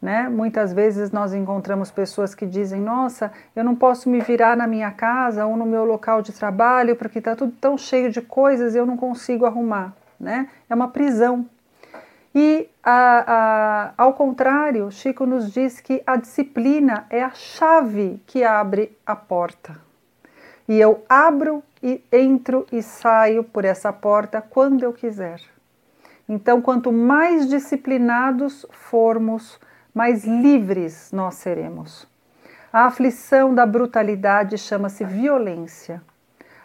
né? 0.00 0.28
Muitas 0.28 0.72
vezes 0.72 1.10
nós 1.10 1.32
encontramos 1.32 1.90
pessoas 1.90 2.34
que 2.34 2.46
dizem: 2.46 2.80
Nossa, 2.80 3.32
eu 3.54 3.64
não 3.64 3.74
posso 3.74 4.08
me 4.08 4.20
virar 4.20 4.56
na 4.56 4.66
minha 4.66 4.90
casa 4.90 5.46
ou 5.46 5.56
no 5.56 5.66
meu 5.66 5.84
local 5.84 6.22
de 6.22 6.32
trabalho 6.32 6.96
porque 6.96 7.18
está 7.18 7.34
tudo 7.34 7.52
tão 7.60 7.78
cheio 7.78 8.10
de 8.10 8.20
coisas 8.20 8.74
eu 8.74 8.86
não 8.86 8.96
consigo 8.96 9.46
arrumar. 9.46 9.92
Né? 10.18 10.48
É 10.68 10.74
uma 10.74 10.88
prisão. 10.88 11.46
E, 12.34 12.68
a, 12.84 13.24
a, 13.26 13.92
ao 13.96 14.12
contrário, 14.12 14.90
Chico 14.90 15.24
nos 15.24 15.50
diz 15.50 15.80
que 15.80 16.02
a 16.06 16.16
disciplina 16.16 17.06
é 17.08 17.22
a 17.22 17.30
chave 17.30 18.22
que 18.26 18.44
abre 18.44 18.94
a 19.06 19.16
porta. 19.16 19.80
E 20.68 20.78
eu 20.78 21.02
abro 21.08 21.62
e 21.82 22.04
entro 22.12 22.66
e 22.70 22.82
saio 22.82 23.42
por 23.42 23.64
essa 23.64 23.90
porta 23.90 24.42
quando 24.42 24.82
eu 24.82 24.92
quiser. 24.92 25.40
Então, 26.28 26.60
quanto 26.60 26.92
mais 26.92 27.48
disciplinados 27.48 28.66
formos, 28.70 29.58
mais 29.96 30.26
livres 30.26 31.10
nós 31.10 31.36
seremos. 31.36 32.06
A 32.70 32.84
aflição 32.84 33.54
da 33.54 33.64
brutalidade 33.64 34.58
chama-se 34.58 35.02
violência. 35.06 36.02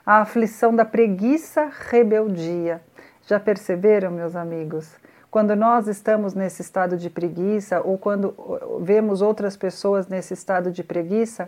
A 0.06 0.18
aflição 0.18 0.76
da 0.76 0.84
preguiça, 0.84 1.72
rebeldia. 1.90 2.82
Já 3.26 3.40
perceberam, 3.40 4.12
meus 4.12 4.36
amigos? 4.36 4.98
Quando 5.30 5.56
nós 5.56 5.88
estamos 5.88 6.34
nesse 6.34 6.62
estado 6.62 6.98
de 6.98 7.10
preguiça 7.10 7.80
ou 7.80 7.98
quando 7.98 8.36
vemos 8.82 9.22
outras 9.22 9.56
pessoas 9.56 10.10
nesse 10.10 10.34
estado 10.34 10.70
de 10.70 10.84
preguiça, 10.84 11.48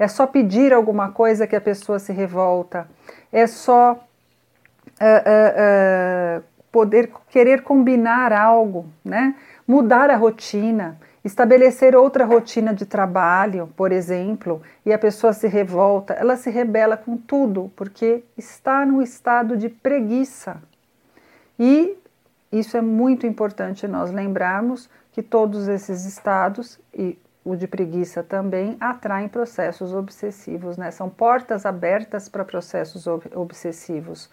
é 0.00 0.08
só 0.08 0.26
pedir 0.26 0.72
alguma 0.72 1.12
coisa 1.12 1.46
que 1.46 1.54
a 1.54 1.60
pessoa 1.60 2.00
se 2.00 2.12
revolta, 2.12 2.88
é 3.30 3.46
só 3.46 3.92
uh, 3.92 3.98
uh, 5.04 6.40
uh, 6.40 6.44
poder 6.72 7.12
querer 7.28 7.62
combinar 7.62 8.32
algo, 8.32 8.86
né? 9.04 9.36
mudar 9.64 10.10
a 10.10 10.16
rotina 10.16 10.98
estabelecer 11.24 11.94
outra 11.94 12.24
rotina 12.24 12.74
de 12.74 12.86
trabalho, 12.86 13.68
por 13.76 13.92
exemplo, 13.92 14.62
e 14.84 14.92
a 14.92 14.98
pessoa 14.98 15.32
se 15.32 15.46
revolta, 15.46 16.14
ela 16.14 16.36
se 16.36 16.50
rebela 16.50 16.96
com 16.96 17.16
tudo, 17.16 17.70
porque 17.76 18.24
está 18.36 18.86
no 18.86 19.02
estado 19.02 19.56
de 19.56 19.68
preguiça. 19.68 20.62
E 21.58 21.96
isso 22.50 22.76
é 22.76 22.80
muito 22.80 23.26
importante 23.26 23.86
nós 23.86 24.10
lembrarmos 24.10 24.88
que 25.12 25.22
todos 25.22 25.68
esses 25.68 26.04
estados 26.04 26.80
e 26.92 27.18
o 27.44 27.56
de 27.56 27.66
preguiça 27.66 28.22
também 28.22 28.76
atraem 28.80 29.28
processos 29.28 29.94
obsessivos, 29.94 30.76
né? 30.76 30.90
São 30.90 31.08
portas 31.08 31.64
abertas 31.64 32.28
para 32.28 32.44
processos 32.44 33.06
obsessivos. 33.06 34.30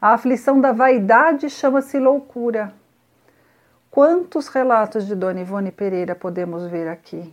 A 0.00 0.12
aflição 0.12 0.60
da 0.60 0.72
vaidade 0.72 1.50
chama-se 1.50 1.98
loucura. 1.98 2.72
Quantos 3.96 4.48
relatos 4.48 5.06
de 5.06 5.14
Dona 5.14 5.40
Ivone 5.40 5.72
Pereira 5.72 6.14
podemos 6.14 6.66
ver 6.66 6.86
aqui? 6.86 7.32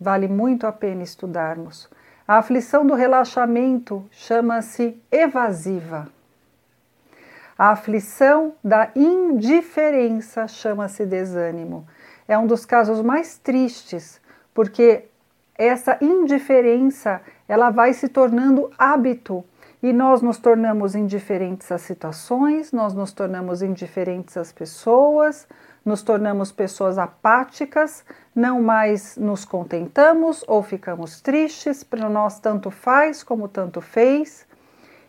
Vale 0.00 0.28
muito 0.28 0.64
a 0.64 0.70
pena 0.70 1.02
estudarmos. 1.02 1.90
A 2.28 2.36
aflição 2.36 2.86
do 2.86 2.94
relaxamento 2.94 4.06
chama-se 4.12 4.96
evasiva. 5.10 6.06
A 7.58 7.70
aflição 7.70 8.54
da 8.62 8.88
indiferença 8.94 10.46
chama-se 10.46 11.04
desânimo. 11.04 11.84
É 12.28 12.38
um 12.38 12.46
dos 12.46 12.64
casos 12.64 13.02
mais 13.02 13.36
tristes, 13.36 14.20
porque 14.54 15.06
essa 15.58 15.98
indiferença 16.00 17.20
ela 17.48 17.70
vai 17.70 17.92
se 17.92 18.08
tornando 18.08 18.70
hábito 18.78 19.44
e 19.82 19.92
nós 19.92 20.22
nos 20.22 20.38
tornamos 20.38 20.94
indiferentes 20.94 21.72
às 21.72 21.82
situações, 21.82 22.70
nós 22.70 22.94
nos 22.94 23.12
tornamos 23.12 23.60
indiferentes 23.60 24.36
às 24.36 24.52
pessoas, 24.52 25.48
nos 25.86 26.02
tornamos 26.02 26.50
pessoas 26.50 26.98
apáticas, 26.98 28.04
não 28.34 28.60
mais 28.60 29.16
nos 29.16 29.44
contentamos 29.44 30.44
ou 30.48 30.60
ficamos 30.60 31.20
tristes, 31.20 31.84
para 31.84 32.08
nós 32.08 32.40
tanto 32.40 32.72
faz 32.72 33.22
como 33.22 33.46
tanto 33.46 33.80
fez. 33.80 34.44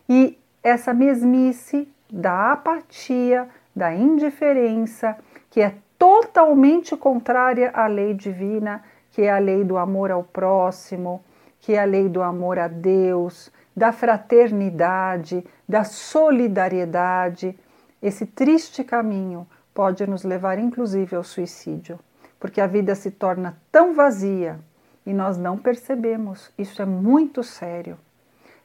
E 0.08 0.38
essa 0.62 0.94
mesmice 0.94 1.88
da 2.08 2.52
apatia, 2.52 3.48
da 3.74 3.92
indiferença, 3.92 5.18
que 5.50 5.60
é 5.60 5.74
totalmente 5.98 6.96
contrária 6.96 7.72
à 7.74 7.88
lei 7.88 8.14
divina, 8.14 8.84
que 9.10 9.22
é 9.22 9.32
a 9.32 9.38
lei 9.38 9.64
do 9.64 9.76
amor 9.76 10.12
ao 10.12 10.22
próximo, 10.22 11.24
que 11.58 11.72
é 11.72 11.80
a 11.80 11.84
lei 11.84 12.08
do 12.08 12.22
amor 12.22 12.56
a 12.56 12.68
Deus, 12.68 13.50
da 13.76 13.90
fraternidade, 13.90 15.44
da 15.68 15.82
solidariedade, 15.82 17.58
esse 18.00 18.24
triste 18.24 18.84
caminho 18.84 19.44
pode 19.78 20.04
nos 20.10 20.24
levar 20.24 20.58
inclusive 20.58 21.14
ao 21.14 21.22
suicídio, 21.22 22.00
porque 22.40 22.60
a 22.60 22.66
vida 22.66 22.96
se 22.96 23.12
torna 23.12 23.56
tão 23.70 23.94
vazia 23.94 24.58
e 25.06 25.14
nós 25.14 25.38
não 25.38 25.56
percebemos. 25.56 26.50
Isso 26.58 26.82
é 26.82 26.84
muito 26.84 27.44
sério. 27.44 27.96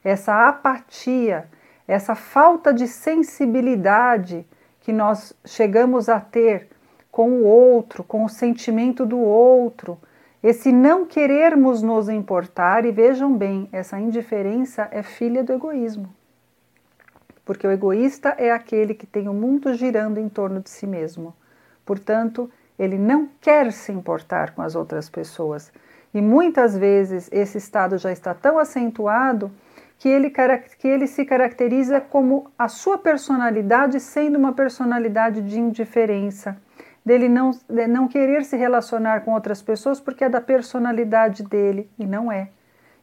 Essa 0.04 0.50
apatia, 0.50 1.48
essa 1.88 2.16
falta 2.16 2.74
de 2.74 2.88
sensibilidade 2.88 4.44
que 4.82 4.92
nós 4.92 5.34
chegamos 5.46 6.10
a 6.10 6.20
ter 6.20 6.70
com 7.12 7.30
o 7.30 7.44
outro, 7.44 8.04
com 8.04 8.26
o 8.26 8.30
sentimento 8.30 9.06
do 9.06 9.20
outro, 9.20 10.00
esse 10.42 10.72
não 10.72 11.06
querermos 11.06 11.84
nos 11.84 12.10
importar, 12.10 12.86
e 12.86 12.92
vejam 12.92 13.32
bem, 13.38 13.70
essa 13.72 14.00
indiferença 14.00 14.88
é 14.90 15.04
filha 15.04 15.44
do 15.44 15.54
egoísmo. 15.54 16.10
Porque 17.46 17.68
o 17.68 17.72
egoísta 17.72 18.36
é 18.38 18.52
aquele 18.52 18.94
que 18.94 19.06
tem 19.06 19.28
o 19.28 19.34
mundo 19.34 19.74
girando 19.74 20.20
em 20.20 20.30
torno 20.30 20.62
de 20.62 20.70
si 20.70 20.88
mesmo. 20.88 21.34
Portanto, 21.86 22.50
ele 22.78 22.98
não 22.98 23.30
quer 23.42 23.72
se 23.72 23.92
importar 23.92 24.52
com 24.52 24.62
as 24.62 24.76
outras 24.76 25.10
pessoas. 25.10 25.72
E 26.14 26.22
muitas 26.22 26.78
vezes 26.78 27.30
esse 27.32 27.58
estado 27.58 27.98
já 27.98 28.12
está 28.12 28.34
tão 28.34 28.58
acentuado 28.58 29.52
que 29.98 30.10
ele, 30.10 30.32
que 30.78 30.88
ele 30.88 31.08
se 31.08 31.26
caracteriza 31.26 32.02
como 32.02 32.52
a 32.58 32.68
sua 32.68 32.98
personalidade 32.98 34.00
sendo 34.00 34.38
uma 34.38 34.54
personalidade 34.54 35.42
de 35.42 35.60
indiferença, 35.60 36.58
dele 37.06 37.30
não, 37.30 37.52
de 37.70 37.88
não 37.88 38.08
querer 38.08 38.44
se 38.44 38.56
relacionar 38.56 39.22
com 39.22 39.34
outras 39.34 39.62
pessoas 39.62 40.00
porque 40.00 40.24
é 40.24 40.30
da 40.30 40.42
personalidade 40.42 41.44
dele 41.44 41.90
e 41.98 42.06
não 42.06 42.32
é. 42.32 42.50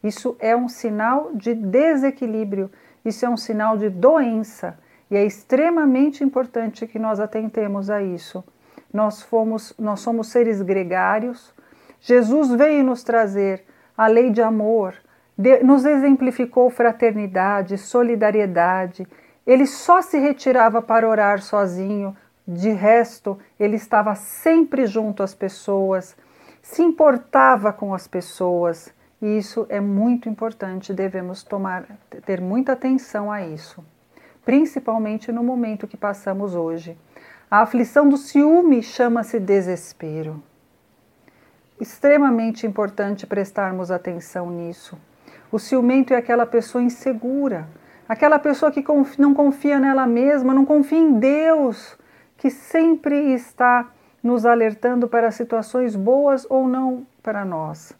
Isso 0.03 0.37
é 0.39 0.57
um 0.57 0.69
sinal 0.69 1.31
de 1.35 1.55
desequilíbrio, 1.55 2.71
isso 3.05 3.25
é 3.25 3.29
um 3.29 3.37
sinal 3.37 3.77
de 3.77 3.89
doença 3.89 4.79
e 5.11 5.17
é 5.17 5.25
extremamente 5.25 6.23
importante 6.23 6.87
que 6.87 6.99
nós 6.99 7.19
atentemos 7.19 7.91
a 7.91 8.03
isso. 8.03 8.45
Nós, 8.93 9.23
fomos, 9.23 9.75
nós 9.79 10.01
somos 10.01 10.29
seres 10.29 10.63
gregários. 10.63 11.55
Jesus 12.01 12.51
veio 12.51 12.85
nos 12.85 13.03
trazer 13.03 13.65
a 13.97 14.07
lei 14.07 14.31
de 14.31 14.43
amor, 14.43 14.95
de, 15.37 15.63
nos 15.63 15.85
exemplificou 15.85 16.71
fraternidade, 16.71 17.77
solidariedade. 17.79 19.07
Ele 19.47 19.67
só 19.67 20.01
se 20.01 20.19
retirava 20.19 20.81
para 20.81 21.09
orar 21.09 21.41
sozinho, 21.43 22.17
de 22.47 22.71
resto, 22.71 23.39
ele 23.59 23.77
estava 23.77 24.15
sempre 24.15 24.87
junto 24.87 25.23
às 25.23 25.35
pessoas, 25.35 26.17
se 26.61 26.83
importava 26.83 27.73
com 27.73 27.95
as 27.95 28.09
pessoas. 28.09 28.93
E 29.21 29.37
isso 29.37 29.67
é 29.69 29.81
muito 29.81 30.29
importante, 30.29 30.95
devemos 30.95 31.43
tomar, 31.43 31.85
ter 32.25 32.41
muita 32.41 32.73
atenção 32.73 33.31
a 33.31 33.47
isso, 33.47 33.85
principalmente 34.45 35.31
no 35.31 35.45
momento 35.45 35.87
que 35.87 35.97
passamos 35.97 36.55
hoje. 36.55 36.97
A 37.51 37.61
aflição 37.61 38.09
do 38.09 38.17
ciúme 38.17 38.83
chama-se 38.83 39.39
desespero. 39.39 40.43
Extremamente 41.79 42.67
importante 42.67 43.27
prestarmos 43.27 43.91
atenção 43.91 44.51
nisso. 44.51 44.97
O 45.53 45.59
ciumento 45.59 46.15
é 46.15 46.17
aquela 46.17 46.47
pessoa 46.47 46.83
insegura, 46.83 47.69
aquela 48.09 48.39
pessoa 48.39 48.71
que 48.71 48.85
não 49.19 49.35
confia 49.35 49.79
nela 49.79 50.07
mesma, 50.07 50.55
não 50.55 50.65
confia 50.65 50.99
em 50.99 51.19
Deus, 51.19 51.99
que 52.39 52.51
sempre 52.51 53.35
está 53.35 53.91
nos 54.23 54.47
alertando 54.47 55.09
para 55.09 55.31
situações 55.31 55.95
boas 55.97 56.47
ou 56.49 56.67
não 56.69 57.07
para 57.23 57.45
nós. 57.45 58.00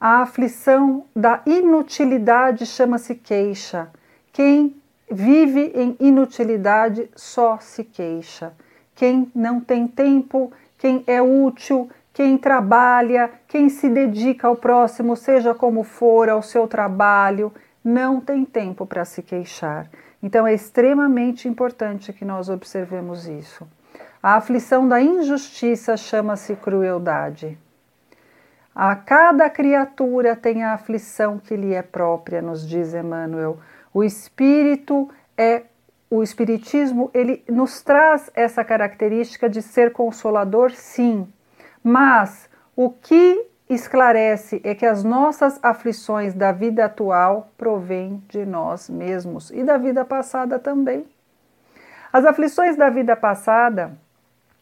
A 0.00 0.22
aflição 0.22 1.06
da 1.14 1.40
inutilidade 1.44 2.64
chama-se 2.66 3.16
queixa. 3.16 3.88
Quem 4.32 4.76
vive 5.10 5.72
em 5.74 5.96
inutilidade 5.98 7.10
só 7.16 7.58
se 7.58 7.82
queixa. 7.82 8.52
Quem 8.94 9.28
não 9.34 9.60
tem 9.60 9.88
tempo, 9.88 10.52
quem 10.78 11.02
é 11.04 11.20
útil, 11.20 11.90
quem 12.12 12.38
trabalha, 12.38 13.28
quem 13.48 13.68
se 13.68 13.88
dedica 13.88 14.46
ao 14.46 14.54
próximo, 14.54 15.16
seja 15.16 15.52
como 15.52 15.82
for, 15.82 16.28
ao 16.28 16.42
seu 16.42 16.68
trabalho, 16.68 17.52
não 17.82 18.20
tem 18.20 18.44
tempo 18.44 18.86
para 18.86 19.04
se 19.04 19.20
queixar. 19.20 19.90
Então 20.22 20.46
é 20.46 20.54
extremamente 20.54 21.48
importante 21.48 22.12
que 22.12 22.24
nós 22.24 22.48
observemos 22.48 23.26
isso. 23.26 23.66
A 24.22 24.36
aflição 24.36 24.86
da 24.86 25.00
injustiça 25.00 25.96
chama-se 25.96 26.54
crueldade. 26.54 27.58
A 28.78 28.94
cada 28.94 29.50
criatura 29.50 30.36
tem 30.36 30.62
a 30.62 30.74
aflição 30.74 31.36
que 31.40 31.56
lhe 31.56 31.74
é 31.74 31.82
própria, 31.82 32.40
nos 32.40 32.64
diz 32.64 32.94
Emmanuel. 32.94 33.58
O 33.92 34.04
espírito 34.04 35.10
é 35.36 35.64
o 36.08 36.22
espiritismo, 36.22 37.10
ele 37.12 37.42
nos 37.48 37.82
traz 37.82 38.30
essa 38.36 38.62
característica 38.62 39.50
de 39.50 39.62
ser 39.62 39.92
consolador, 39.92 40.70
sim. 40.70 41.26
Mas 41.82 42.48
o 42.76 42.88
que 42.88 43.48
esclarece 43.68 44.60
é 44.62 44.76
que 44.76 44.86
as 44.86 45.02
nossas 45.02 45.58
aflições 45.60 46.32
da 46.32 46.52
vida 46.52 46.84
atual 46.84 47.50
provêm 47.58 48.22
de 48.28 48.46
nós 48.46 48.88
mesmos 48.88 49.50
e 49.50 49.64
da 49.64 49.76
vida 49.76 50.04
passada 50.04 50.56
também. 50.56 51.04
As 52.12 52.24
aflições 52.24 52.76
da 52.76 52.88
vida 52.88 53.16
passada 53.16 53.98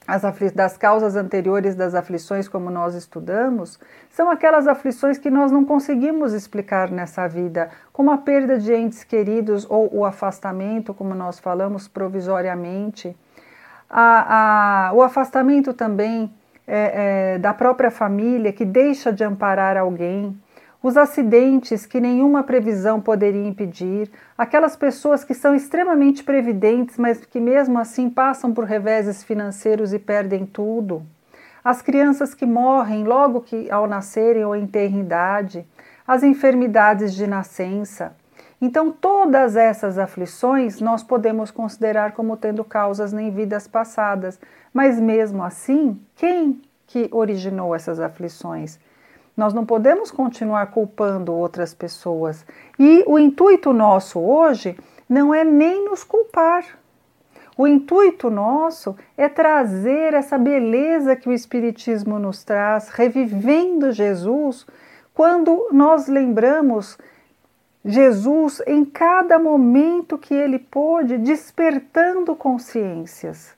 as 0.06 0.22
das 0.52 0.76
causas 0.76 1.16
anteriores 1.16 1.74
das 1.74 1.94
aflições, 1.94 2.48
como 2.48 2.70
nós 2.70 2.94
estudamos, 2.94 3.78
são 4.08 4.30
aquelas 4.30 4.68
aflições 4.68 5.18
que 5.18 5.30
nós 5.30 5.50
não 5.50 5.64
conseguimos 5.64 6.32
explicar 6.32 6.90
nessa 6.90 7.26
vida, 7.26 7.70
como 7.92 8.10
a 8.10 8.18
perda 8.18 8.58
de 8.58 8.72
entes 8.72 9.02
queridos 9.02 9.66
ou 9.68 9.92
o 9.92 10.04
afastamento, 10.04 10.94
como 10.94 11.14
nós 11.14 11.40
falamos 11.40 11.88
provisoriamente. 11.88 13.16
A, 13.90 14.88
a, 14.88 14.92
o 14.92 15.02
afastamento 15.02 15.72
também 15.72 16.32
é, 16.66 17.34
é, 17.34 17.38
da 17.38 17.54
própria 17.54 17.90
família 17.90 18.52
que 18.52 18.64
deixa 18.64 19.12
de 19.12 19.24
amparar 19.24 19.76
alguém, 19.76 20.36
os 20.86 20.96
acidentes 20.96 21.84
que 21.84 22.00
nenhuma 22.00 22.44
previsão 22.44 23.00
poderia 23.00 23.44
impedir, 23.44 24.08
aquelas 24.38 24.76
pessoas 24.76 25.24
que 25.24 25.34
são 25.34 25.52
extremamente 25.52 26.22
previdentes, 26.22 26.96
mas 26.96 27.26
que 27.26 27.40
mesmo 27.40 27.76
assim 27.76 28.08
passam 28.08 28.54
por 28.54 28.62
reveses 28.62 29.24
financeiros 29.24 29.92
e 29.92 29.98
perdem 29.98 30.46
tudo, 30.46 31.02
as 31.64 31.82
crianças 31.82 32.34
que 32.34 32.46
morrem 32.46 33.02
logo 33.02 33.40
que 33.40 33.68
ao 33.68 33.88
nascerem 33.88 34.44
ou 34.44 34.54
em 34.54 34.70
idade, 35.00 35.66
as 36.06 36.22
enfermidades 36.22 37.12
de 37.16 37.26
nascença. 37.26 38.14
Então, 38.62 38.92
todas 38.92 39.56
essas 39.56 39.98
aflições 39.98 40.80
nós 40.80 41.02
podemos 41.02 41.50
considerar 41.50 42.12
como 42.12 42.36
tendo 42.36 42.62
causas 42.62 43.12
em 43.12 43.28
vidas 43.32 43.66
passadas, 43.66 44.38
mas 44.72 45.00
mesmo 45.00 45.42
assim, 45.42 46.00
quem 46.14 46.62
que 46.86 47.08
originou 47.10 47.74
essas 47.74 47.98
aflições? 47.98 48.78
Nós 49.36 49.52
não 49.52 49.66
podemos 49.66 50.10
continuar 50.10 50.66
culpando 50.68 51.34
outras 51.34 51.74
pessoas. 51.74 52.44
E 52.78 53.04
o 53.06 53.18
intuito 53.18 53.72
nosso 53.72 54.18
hoje 54.18 54.78
não 55.08 55.34
é 55.34 55.44
nem 55.44 55.84
nos 55.84 56.02
culpar. 56.02 56.64
O 57.58 57.66
intuito 57.66 58.30
nosso 58.30 58.96
é 59.16 59.28
trazer 59.28 60.14
essa 60.14 60.36
beleza 60.36 61.16
que 61.16 61.28
o 61.28 61.32
Espiritismo 61.32 62.18
nos 62.18 62.44
traz, 62.44 62.88
revivendo 62.88 63.92
Jesus, 63.92 64.66
quando 65.14 65.68
nós 65.72 66.06
lembramos 66.06 66.98
Jesus 67.84 68.60
em 68.66 68.84
cada 68.84 69.38
momento 69.38 70.18
que 70.18 70.34
ele 70.34 70.58
pôde, 70.58 71.16
despertando 71.16 72.34
consciências. 72.34 73.54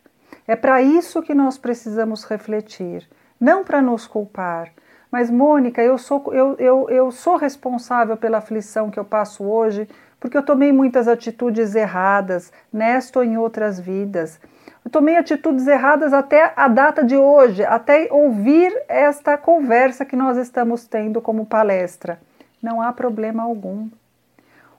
É 0.46 0.54
para 0.54 0.80
isso 0.82 1.22
que 1.22 1.34
nós 1.34 1.58
precisamos 1.58 2.24
refletir, 2.24 3.08
não 3.40 3.64
para 3.64 3.82
nos 3.82 4.06
culpar, 4.06 4.72
mas, 5.10 5.30
Mônica, 5.30 5.82
eu 5.82 5.96
sou, 5.96 6.32
eu, 6.34 6.54
eu, 6.58 6.90
eu 6.90 7.10
sou 7.10 7.36
responsável 7.36 8.16
pela 8.16 8.38
aflição 8.38 8.90
que 8.90 8.98
eu 8.98 9.04
passo 9.04 9.42
hoje, 9.44 9.88
porque 10.20 10.36
eu 10.36 10.42
tomei 10.42 10.72
muitas 10.72 11.08
atitudes 11.08 11.74
erradas, 11.74 12.52
nesta 12.72 13.20
ou 13.20 13.24
em 13.24 13.38
outras 13.38 13.80
vidas. 13.80 14.38
Eu 14.84 14.90
tomei 14.90 15.16
atitudes 15.16 15.66
erradas 15.66 16.12
até 16.12 16.52
a 16.54 16.68
data 16.68 17.04
de 17.04 17.16
hoje, 17.16 17.64
até 17.64 18.08
ouvir 18.10 18.72
esta 18.88 19.38
conversa 19.38 20.04
que 20.04 20.16
nós 20.16 20.36
estamos 20.36 20.86
tendo 20.86 21.20
como 21.20 21.46
palestra. 21.46 22.20
Não 22.62 22.82
há 22.82 22.92
problema 22.92 23.42
algum. 23.42 23.88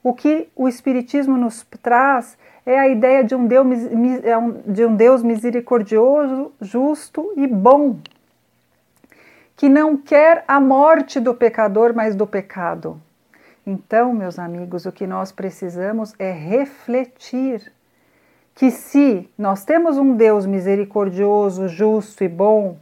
O 0.04 0.14
que 0.14 0.48
o 0.56 0.68
Espiritismo 0.68 1.38
nos 1.38 1.66
traz 1.82 2.38
é 2.66 2.80
a 2.80 2.88
ideia 2.88 3.24
de 3.24 3.36
um 3.36 3.48
Deus, 3.48 3.68
é 4.24 4.72
de 4.72 4.86
um 4.86 4.96
Deus 4.96 5.24
misericordioso, 5.24 6.52
justo 6.62 7.34
e 7.36 7.48
bom 7.48 7.98
que 9.60 9.68
não 9.68 9.98
quer 9.98 10.46
a 10.48 10.58
morte 10.58 11.20
do 11.20 11.34
pecador, 11.36 11.94
mas 11.94 12.16
do 12.16 12.26
pecado. 12.26 12.98
Então, 13.68 14.14
meus 14.14 14.40
amigos, 14.40 14.86
o 14.86 14.92
que 14.92 15.06
nós 15.06 15.34
precisamos 15.34 16.14
é 16.18 16.32
refletir 16.32 17.70
que 18.56 18.72
se 18.72 19.30
nós 19.38 19.66
temos 19.66 19.98
um 19.98 20.16
Deus 20.16 20.46
misericordioso, 20.46 21.68
justo 21.68 22.24
e 22.24 22.30
bom, 22.30 22.78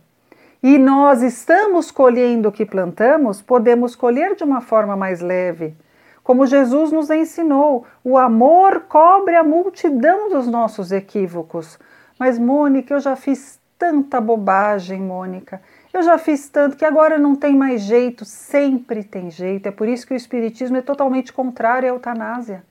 e 0.62 0.78
nós 0.78 1.24
estamos 1.24 1.90
colhendo 1.90 2.50
o 2.50 2.52
que 2.52 2.64
plantamos, 2.64 3.42
podemos 3.42 3.96
colher 3.96 4.36
de 4.36 4.44
uma 4.44 4.62
forma 4.62 4.96
mais 4.96 5.20
leve. 5.20 5.76
Como 6.24 6.46
Jesus 6.46 6.92
nos 6.92 7.10
ensinou, 7.10 7.88
o 8.04 8.20
amor 8.20 8.82
cobre 8.82 9.36
a 9.36 9.44
multidão 9.44 10.30
dos 10.30 10.46
nossos 10.46 10.92
equívocos. 10.92 11.80
Mas, 12.20 12.38
Mônica, 12.38 12.94
eu 12.94 13.00
já 13.00 13.16
fiz 13.16 13.60
tanta 13.80 14.22
bobagem, 14.22 15.02
Mônica. 15.02 15.60
Eu 15.98 16.04
já 16.04 16.20
fiz 16.20 16.48
tanto 16.48 16.78
que 16.78 16.86
agora 16.86 17.18
não 17.18 17.36
tem 17.36 17.56
mais 17.56 17.82
jeito, 17.82 18.24
sempre 18.24 19.04
tem 19.04 19.32
jeito. 19.32 19.66
É 19.66 19.72
por 19.72 19.88
isso 19.88 20.06
que 20.06 20.14
o 20.14 20.16
Espiritismo 20.16 20.78
é 20.78 20.82
totalmente 20.84 21.34
contrário 21.34 21.90
à 21.90 21.92
eutanásia. 21.92 22.64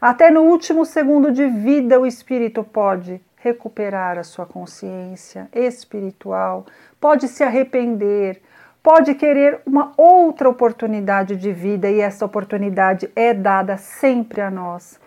Até 0.00 0.30
no 0.30 0.42
último 0.42 0.86
segundo 0.86 1.32
de 1.32 1.48
vida, 1.48 1.98
o 1.98 2.06
espírito 2.06 2.62
pode 2.62 3.20
recuperar 3.38 4.18
a 4.18 4.22
sua 4.22 4.46
consciência 4.46 5.48
espiritual, 5.52 6.64
pode 7.00 7.26
se 7.26 7.42
arrepender, 7.42 8.40
pode 8.80 9.16
querer 9.16 9.60
uma 9.66 9.92
outra 9.96 10.48
oportunidade 10.48 11.34
de 11.34 11.52
vida 11.52 11.90
e 11.90 11.98
essa 11.98 12.24
oportunidade 12.24 13.10
é 13.16 13.34
dada 13.34 13.78
sempre 13.78 14.42
a 14.42 14.48
nós. 14.48 15.00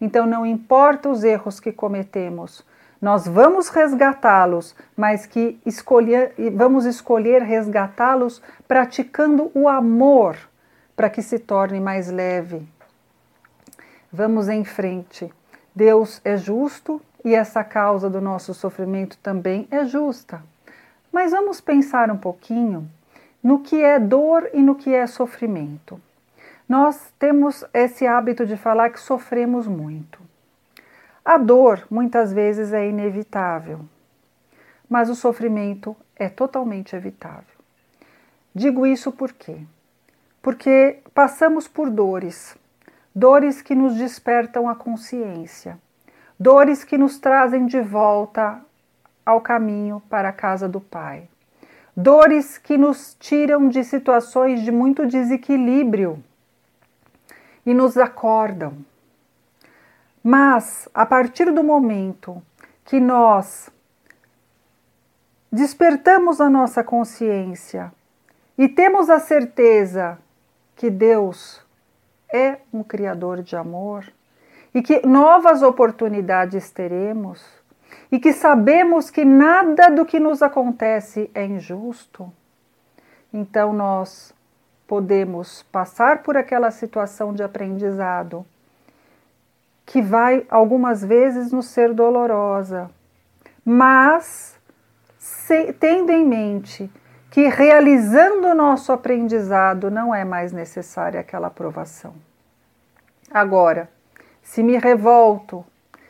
Então, 0.00 0.24
não 0.26 0.46
importa 0.46 1.10
os 1.10 1.22
erros 1.22 1.60
que 1.60 1.70
cometemos, 1.70 2.64
nós 3.00 3.26
vamos 3.26 3.68
resgatá-los, 3.68 4.76
mas 4.94 5.24
que 5.24 5.58
escolher, 5.64 6.34
vamos 6.52 6.84
escolher 6.84 7.42
resgatá-los 7.42 8.42
praticando 8.68 9.50
o 9.54 9.68
amor 9.68 10.36
para 10.94 11.08
que 11.08 11.22
se 11.22 11.38
torne 11.38 11.80
mais 11.80 12.10
leve. 12.10 12.68
Vamos 14.12 14.48
em 14.48 14.64
frente. 14.64 15.32
Deus 15.74 16.20
é 16.24 16.36
justo 16.36 17.00
e 17.24 17.34
essa 17.34 17.64
causa 17.64 18.10
do 18.10 18.20
nosso 18.20 18.52
sofrimento 18.52 19.16
também 19.18 19.66
é 19.70 19.84
justa. 19.84 20.42
Mas 21.10 21.32
vamos 21.32 21.60
pensar 21.60 22.10
um 22.10 22.18
pouquinho 22.18 22.86
no 23.42 23.60
que 23.60 23.82
é 23.82 23.98
dor 23.98 24.50
e 24.52 24.62
no 24.62 24.74
que 24.74 24.94
é 24.94 25.06
sofrimento. 25.06 25.98
Nós 26.68 27.12
temos 27.18 27.64
esse 27.72 28.06
hábito 28.06 28.44
de 28.44 28.56
falar 28.56 28.90
que 28.90 29.00
sofremos 29.00 29.66
muito. 29.66 30.29
A 31.24 31.36
dor 31.36 31.86
muitas 31.90 32.32
vezes 32.32 32.72
é 32.72 32.88
inevitável, 32.88 33.80
mas 34.88 35.10
o 35.10 35.14
sofrimento 35.14 35.94
é 36.16 36.28
totalmente 36.28 36.96
evitável. 36.96 37.60
Digo 38.54 38.86
isso 38.86 39.12
por 39.12 39.32
quê? 39.32 39.58
Porque 40.42 40.98
passamos 41.14 41.68
por 41.68 41.90
dores, 41.90 42.56
dores 43.14 43.60
que 43.60 43.74
nos 43.74 43.96
despertam 43.96 44.66
a 44.66 44.74
consciência, 44.74 45.78
dores 46.38 46.84
que 46.84 46.96
nos 46.96 47.18
trazem 47.18 47.66
de 47.66 47.80
volta 47.80 48.60
ao 49.24 49.42
caminho 49.42 50.02
para 50.08 50.30
a 50.30 50.32
casa 50.32 50.66
do 50.66 50.80
Pai, 50.80 51.28
dores 51.94 52.56
que 52.56 52.78
nos 52.78 53.14
tiram 53.20 53.68
de 53.68 53.84
situações 53.84 54.62
de 54.62 54.72
muito 54.72 55.06
desequilíbrio 55.06 56.24
e 57.66 57.74
nos 57.74 57.98
acordam 57.98 58.78
mas 60.22 60.88
a 60.94 61.06
partir 61.06 61.50
do 61.52 61.64
momento 61.64 62.42
que 62.84 63.00
nós 63.00 63.70
despertamos 65.50 66.40
a 66.40 66.50
nossa 66.50 66.84
consciência 66.84 67.92
e 68.56 68.68
temos 68.68 69.08
a 69.08 69.18
certeza 69.18 70.18
que 70.76 70.90
Deus 70.90 71.64
é 72.32 72.58
um 72.72 72.82
Criador 72.82 73.42
de 73.42 73.56
amor 73.56 74.12
e 74.74 74.82
que 74.82 75.04
novas 75.06 75.62
oportunidades 75.62 76.70
teremos 76.70 77.44
e 78.12 78.18
que 78.18 78.32
sabemos 78.32 79.10
que 79.10 79.24
nada 79.24 79.88
do 79.88 80.04
que 80.04 80.20
nos 80.20 80.42
acontece 80.42 81.30
é 81.34 81.44
injusto, 81.44 82.32
então 83.32 83.72
nós 83.72 84.34
podemos 84.86 85.62
passar 85.64 86.22
por 86.22 86.36
aquela 86.36 86.70
situação 86.70 87.32
de 87.32 87.42
aprendizado 87.42 88.44
que 89.90 90.00
vai 90.00 90.46
algumas 90.48 91.04
vezes 91.04 91.50
nos 91.50 91.66
ser 91.66 91.92
dolorosa, 91.92 92.88
mas 93.64 94.56
se, 95.18 95.72
tendo 95.72 96.12
em 96.12 96.24
mente 96.24 96.88
que 97.28 97.48
realizando 97.48 98.46
o 98.46 98.54
nosso 98.54 98.92
aprendizado 98.92 99.90
não 99.90 100.14
é 100.14 100.24
mais 100.24 100.52
necessária 100.52 101.18
aquela 101.18 101.48
aprovação. 101.48 102.14
Agora, 103.32 103.90
se 104.40 104.62
me 104.62 104.78
revolto, 104.78 105.66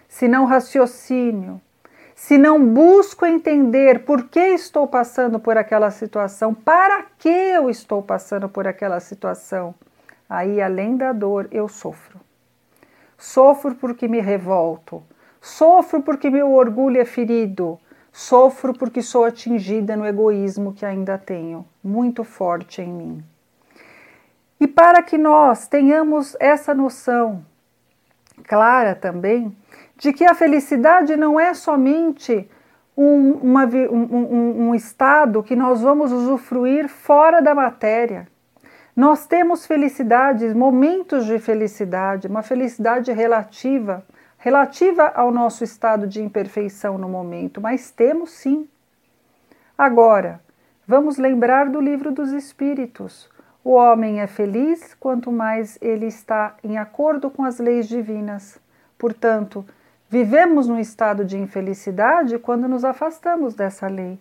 se 0.07 0.29
não 0.29 0.45
raciocínio, 0.45 1.59
se 2.15 2.37
não 2.37 2.63
busco 2.63 3.25
entender 3.25 4.05
por 4.05 4.25
que 4.25 4.41
estou 4.41 4.87
passando 4.87 5.41
por 5.41 5.57
aquela 5.57 5.91
situação, 5.91 6.53
para 6.53 7.07
que 7.19 7.31
eu 7.31 7.71
estou 7.71 8.03
passando 8.03 8.47
por 8.47 8.69
aquela 8.69 9.01
situação, 9.01 9.75
aí 10.29 10.61
além 10.61 10.99
da 10.99 11.15
dor 11.15 11.49
eu 11.51 11.67
sofro. 11.67 12.21
Sofro 13.21 13.75
porque 13.75 14.09
me 14.09 14.19
revolto. 14.19 15.03
Sofro 15.43 16.01
porque 16.01 16.31
meu 16.31 16.55
orgulho 16.55 16.99
é 16.99 17.05
ferido. 17.05 17.79
Sofro 18.11 18.73
porque 18.73 19.03
sou 19.03 19.27
atingida 19.27 19.95
no 19.95 20.07
egoísmo 20.07 20.73
que 20.73 20.87
ainda 20.87 21.19
tenho, 21.19 21.67
muito 21.85 22.25
forte 22.25 22.81
em 22.81 22.91
mim. 22.91 23.25
E 24.59 24.67
para 24.67 25.03
que 25.03 25.19
nós 25.19 25.69
tenhamos 25.69 26.35
essa 26.41 26.75
noção 26.75 27.45
clara 28.45 28.95
também 28.95 29.55
de 29.99 30.15
que 30.15 30.25
a 30.25 30.35
felicidade 30.35 31.15
não 31.15 31.39
é 31.39 31.53
somente 31.53 32.49
um, 32.97 33.33
uma, 33.33 33.67
um, 33.67 34.17
um, 34.17 34.69
um 34.69 34.75
estado 34.75 35.43
que 35.43 35.55
nós 35.55 35.83
vamos 35.83 36.11
usufruir 36.11 36.89
fora 36.89 37.43
da 37.43 37.55
matéria 37.55 38.27
nós 39.01 39.27
temos 39.27 39.65
felicidades, 39.65 40.53
momentos 40.53 41.25
de 41.25 41.39
felicidade, 41.39 42.29
uma 42.29 42.43
felicidade 42.43 43.11
relativa, 43.11 44.05
relativa 44.37 45.11
ao 45.15 45.31
nosso 45.31 45.65
estado 45.65 46.07
de 46.07 46.21
imperfeição 46.23 46.99
no 46.99 47.09
momento, 47.09 47.63
mas 47.63 47.91
temos 47.91 48.29
sim. 48.33 48.69
Agora, 49.79 50.39
vamos 50.87 51.17
lembrar 51.17 51.71
do 51.71 51.81
livro 51.81 52.13
dos 52.13 52.31
Espíritos. 52.33 53.27
O 53.65 53.71
homem 53.71 54.21
é 54.21 54.27
feliz 54.27 54.93
quanto 54.93 55.33
mais 55.33 55.79
ele 55.81 56.05
está 56.05 56.57
em 56.63 56.77
acordo 56.77 57.31
com 57.31 57.43
as 57.43 57.59
leis 57.59 57.89
divinas. 57.89 58.61
Portanto, 58.99 59.65
vivemos 60.11 60.69
num 60.69 60.79
estado 60.79 61.25
de 61.25 61.39
infelicidade 61.39 62.39
quando 62.39 62.69
nos 62.69 62.85
afastamos 62.85 63.55
dessa 63.55 63.87
lei. 63.87 64.19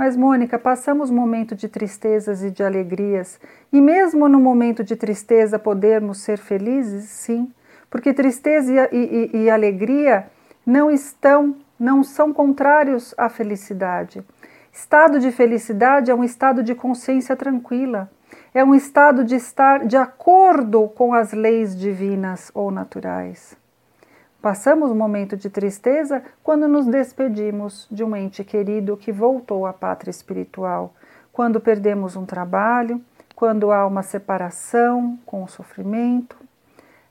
Mas, 0.00 0.16
Mônica, 0.16 0.58
passamos 0.58 1.10
momento 1.10 1.54
de 1.54 1.68
tristezas 1.68 2.42
e 2.42 2.50
de 2.50 2.62
alegrias, 2.62 3.38
e 3.70 3.82
mesmo 3.82 4.30
no 4.30 4.40
momento 4.40 4.82
de 4.82 4.96
tristeza 4.96 5.58
podermos 5.58 6.22
ser 6.22 6.38
felizes? 6.38 7.04
Sim, 7.04 7.52
porque 7.90 8.14
tristeza 8.14 8.88
e, 8.90 9.30
e, 9.34 9.42
e 9.42 9.50
alegria 9.50 10.26
não 10.64 10.90
estão, 10.90 11.54
não 11.78 12.02
são 12.02 12.32
contrários 12.32 13.14
à 13.18 13.28
felicidade. 13.28 14.24
Estado 14.72 15.20
de 15.20 15.30
felicidade 15.30 16.10
é 16.10 16.14
um 16.14 16.24
estado 16.24 16.62
de 16.62 16.74
consciência 16.74 17.36
tranquila, 17.36 18.10
é 18.54 18.64
um 18.64 18.74
estado 18.74 19.22
de 19.22 19.34
estar 19.34 19.84
de 19.86 19.98
acordo 19.98 20.88
com 20.88 21.12
as 21.12 21.34
leis 21.34 21.78
divinas 21.78 22.50
ou 22.54 22.70
naturais. 22.70 23.59
Passamos 24.42 24.90
um 24.90 24.94
momento 24.94 25.36
de 25.36 25.50
tristeza 25.50 26.22
quando 26.42 26.66
nos 26.66 26.86
despedimos 26.86 27.86
de 27.90 28.02
um 28.02 28.16
ente 28.16 28.42
querido 28.42 28.96
que 28.96 29.12
voltou 29.12 29.66
à 29.66 29.72
pátria 29.72 30.10
espiritual, 30.10 30.94
quando 31.30 31.60
perdemos 31.60 32.16
um 32.16 32.24
trabalho, 32.24 33.02
quando 33.36 33.70
há 33.70 33.86
uma 33.86 34.02
separação 34.02 35.18
com 35.26 35.44
o 35.44 35.48
sofrimento. 35.48 36.36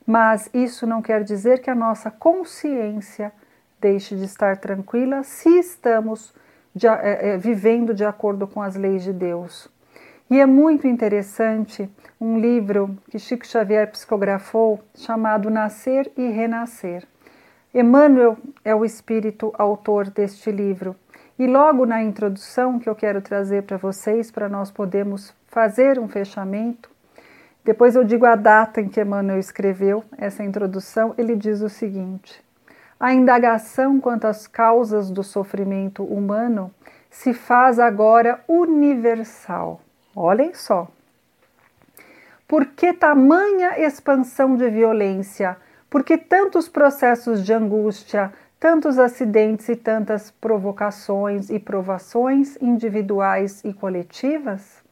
Mas 0.04 0.50
isso 0.52 0.88
não 0.88 1.00
quer 1.00 1.22
dizer 1.22 1.60
que 1.60 1.70
a 1.70 1.74
nossa 1.74 2.10
consciência 2.10 3.32
deixe 3.80 4.16
de 4.16 4.24
estar 4.24 4.56
tranquila 4.56 5.22
se 5.22 5.48
estamos 5.56 6.34
de, 6.74 6.88
é, 6.88 7.34
é, 7.34 7.36
vivendo 7.38 7.94
de 7.94 8.04
acordo 8.04 8.48
com 8.48 8.60
as 8.60 8.74
leis 8.74 9.04
de 9.04 9.12
Deus. 9.12 9.68
E 10.28 10.40
é 10.40 10.46
muito 10.46 10.86
interessante 10.88 11.88
um 12.20 12.40
livro 12.40 12.96
que 13.08 13.20
Chico 13.20 13.46
Xavier 13.46 13.88
psicografou 13.90 14.80
chamado 14.96 15.48
Nascer 15.48 16.10
e 16.16 16.28
Renascer. 16.28 17.06
Emmanuel 17.72 18.36
é 18.64 18.74
o 18.74 18.84
espírito 18.84 19.54
autor 19.56 20.10
deste 20.10 20.50
livro. 20.50 20.96
E 21.38 21.46
logo 21.46 21.86
na 21.86 22.02
introdução 22.02 22.78
que 22.78 22.88
eu 22.88 22.94
quero 22.94 23.22
trazer 23.22 23.62
para 23.62 23.76
vocês, 23.76 24.30
para 24.30 24.48
nós 24.48 24.70
podermos 24.70 25.32
fazer 25.46 25.98
um 25.98 26.08
fechamento, 26.08 26.90
depois 27.64 27.94
eu 27.94 28.02
digo 28.02 28.26
a 28.26 28.34
data 28.34 28.80
em 28.80 28.88
que 28.88 29.00
Emmanuel 29.00 29.38
escreveu 29.38 30.02
essa 30.18 30.42
introdução, 30.42 31.14
ele 31.16 31.36
diz 31.36 31.60
o 31.60 31.68
seguinte: 31.68 32.42
A 32.98 33.12
indagação 33.12 34.00
quanto 34.00 34.26
às 34.26 34.46
causas 34.46 35.10
do 35.10 35.22
sofrimento 35.22 36.02
humano 36.02 36.72
se 37.08 37.32
faz 37.32 37.78
agora 37.78 38.40
universal. 38.48 39.80
Olhem 40.14 40.54
só. 40.54 40.88
Por 42.48 42.66
que 42.66 42.92
tamanha 42.92 43.78
expansão 43.78 44.56
de 44.56 44.68
violência? 44.68 45.56
Porque 45.90 46.16
tantos 46.16 46.68
processos 46.68 47.44
de 47.44 47.52
angústia, 47.52 48.32
tantos 48.60 48.96
acidentes 48.96 49.68
e 49.68 49.74
tantas 49.74 50.30
provocações 50.30 51.50
e 51.50 51.58
provações 51.58 52.56
individuais 52.62 53.60
e 53.64 53.72
coletivas? 53.72 54.84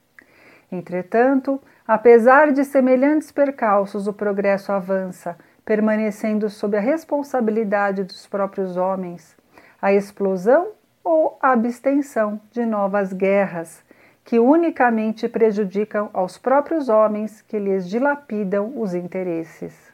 Entretanto, 0.72 1.61
apesar 1.87 2.52
de 2.52 2.64
semelhantes 2.64 3.30
percalços, 3.30 4.08
o 4.08 4.12
progresso 4.12 4.72
avança, 4.72 5.38
permanecendo 5.64 6.50
sob 6.50 6.76
a 6.76 6.80
responsabilidade 6.80 8.02
dos 8.02 8.26
próprios 8.26 8.76
homens. 8.76 9.37
A 9.80 9.92
explosão 9.92 10.72
ou 11.04 11.38
a 11.40 11.52
abstenção 11.52 12.40
de 12.50 12.66
novas 12.66 13.12
guerras, 13.12 13.84
que 14.24 14.40
unicamente 14.40 15.28
prejudicam 15.28 16.11
aos 16.12 16.37
próprios 16.37 16.88
homens 16.88 17.40
que 17.40 17.58
lhes 17.58 17.88
dilapidam 17.88 18.72
os 18.80 18.94
interesses. 18.94 19.88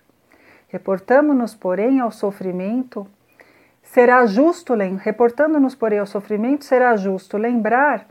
Reportamos-nos, 0.74 1.54
porém, 1.54 2.00
ao 2.00 2.10
sofrimento, 2.10 3.06
será 3.80 4.26
justo, 4.26 4.74
reportando-nos, 5.00 5.76
porém, 5.76 6.00
ao 6.00 6.06
sofrimento, 6.06 6.64
será 6.64 6.96
justo 6.96 7.38
lembrar 7.38 8.08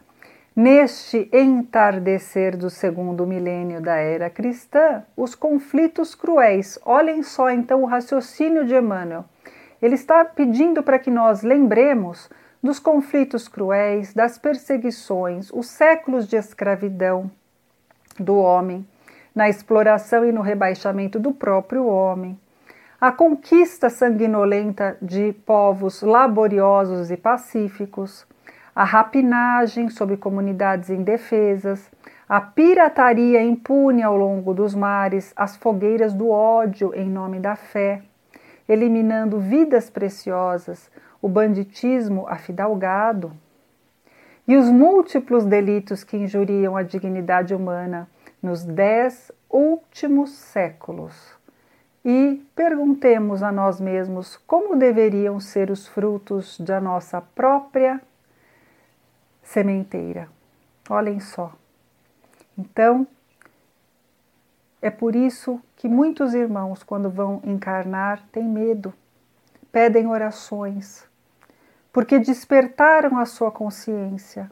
Neste 0.55 1.27
entardecer 1.33 2.55
do 2.55 2.69
segundo 2.69 3.25
milênio 3.25 3.81
da 3.81 3.95
era 3.95 4.29
cristã, 4.29 5.03
os 5.17 5.33
conflitos 5.33 6.13
cruéis. 6.13 6.77
Olhem 6.85 7.23
só 7.23 7.49
então 7.49 7.81
o 7.81 7.87
raciocínio 7.87 8.63
de 8.63 8.75
Emmanuel. 8.75 9.25
Ele 9.81 9.95
está 9.95 10.23
pedindo 10.23 10.83
para 10.83 10.99
que 10.99 11.09
nós 11.09 11.41
lembremos 11.41 12.29
dos 12.61 12.77
conflitos 12.77 13.47
cruéis, 13.47 14.13
das 14.13 14.37
perseguições, 14.37 15.49
os 15.51 15.65
séculos 15.65 16.27
de 16.27 16.35
escravidão 16.35 17.29
do 18.19 18.37
homem, 18.37 18.87
na 19.33 19.49
exploração 19.49 20.23
e 20.23 20.31
no 20.31 20.41
rebaixamento 20.41 21.19
do 21.19 21.33
próprio 21.33 21.87
homem, 21.87 22.39
a 23.05 23.11
conquista 23.11 23.89
sanguinolenta 23.89 24.95
de 25.01 25.33
povos 25.45 26.01
laboriosos 26.01 27.11
e 27.11 27.17
pacíficos, 27.17 28.25
a 28.73 28.85
rapinagem 28.85 29.89
sobre 29.89 30.15
comunidades 30.15 30.89
indefesas, 30.89 31.91
a 32.29 32.39
pirataria 32.39 33.43
impune 33.43 34.01
ao 34.01 34.15
longo 34.15 34.53
dos 34.53 34.73
mares, 34.73 35.33
as 35.35 35.57
fogueiras 35.57 36.13
do 36.13 36.29
ódio 36.29 36.93
em 36.95 37.09
nome 37.09 37.41
da 37.41 37.57
fé, 37.57 38.01
eliminando 38.69 39.37
vidas 39.37 39.89
preciosas, 39.89 40.89
o 41.21 41.27
banditismo 41.27 42.25
afidalgado 42.29 43.33
e 44.47 44.55
os 44.55 44.69
múltiplos 44.69 45.43
delitos 45.43 46.05
que 46.05 46.15
injuriam 46.15 46.77
a 46.77 46.83
dignidade 46.83 47.53
humana 47.53 48.07
nos 48.41 48.63
dez 48.63 49.29
últimos 49.49 50.29
séculos. 50.29 51.42
E 52.05 52.45
perguntemos 52.55 53.41
a 53.41 53.51
nós 53.51 53.79
mesmos 53.79 54.35
como 54.45 54.75
deveriam 54.75 55.39
ser 55.39 55.71
os 55.71 55.87
frutos 55.87 56.59
da 56.59 56.81
nossa 56.81 57.21
própria 57.21 58.01
sementeira. 59.41 60.27
Olhem 60.89 61.19
só. 61.19 61.53
Então, 62.57 63.07
é 64.81 64.89
por 64.89 65.15
isso 65.15 65.61
que 65.77 65.87
muitos 65.87 66.33
irmãos, 66.33 66.83
quando 66.83 67.09
vão 67.09 67.41
encarnar, 67.45 68.21
têm 68.33 68.43
medo, 68.43 68.93
pedem 69.71 70.07
orações, 70.07 71.07
porque 71.93 72.19
despertaram 72.19 73.17
a 73.17 73.25
sua 73.25 73.49
consciência. 73.49 74.51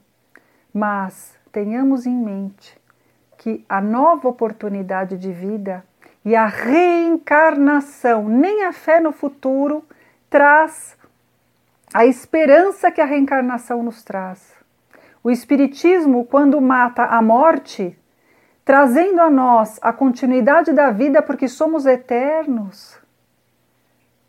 Mas 0.73 1.37
tenhamos 1.51 2.05
em 2.05 2.15
mente 2.15 2.79
que 3.37 3.65
a 3.67 3.81
nova 3.81 4.29
oportunidade 4.29 5.17
de 5.17 5.33
vida 5.33 5.83
e 6.23 6.35
a 6.35 6.45
reencarnação, 6.45 8.27
nem 8.29 8.63
a 8.65 8.71
fé 8.71 8.99
no 8.99 9.11
futuro, 9.11 9.83
traz 10.29 10.95
a 11.93 12.05
esperança 12.05 12.91
que 12.91 13.01
a 13.01 13.05
reencarnação 13.05 13.81
nos 13.83 14.03
traz. 14.03 14.53
O 15.23 15.29
Espiritismo, 15.29 16.25
quando 16.25 16.61
mata 16.61 17.05
a 17.05 17.21
morte, 17.21 17.97
trazendo 18.63 19.21
a 19.21 19.29
nós 19.29 19.79
a 19.81 19.91
continuidade 19.91 20.71
da 20.71 20.91
vida 20.91 21.21
porque 21.21 21.47
somos 21.47 21.85
eternos, 21.85 22.97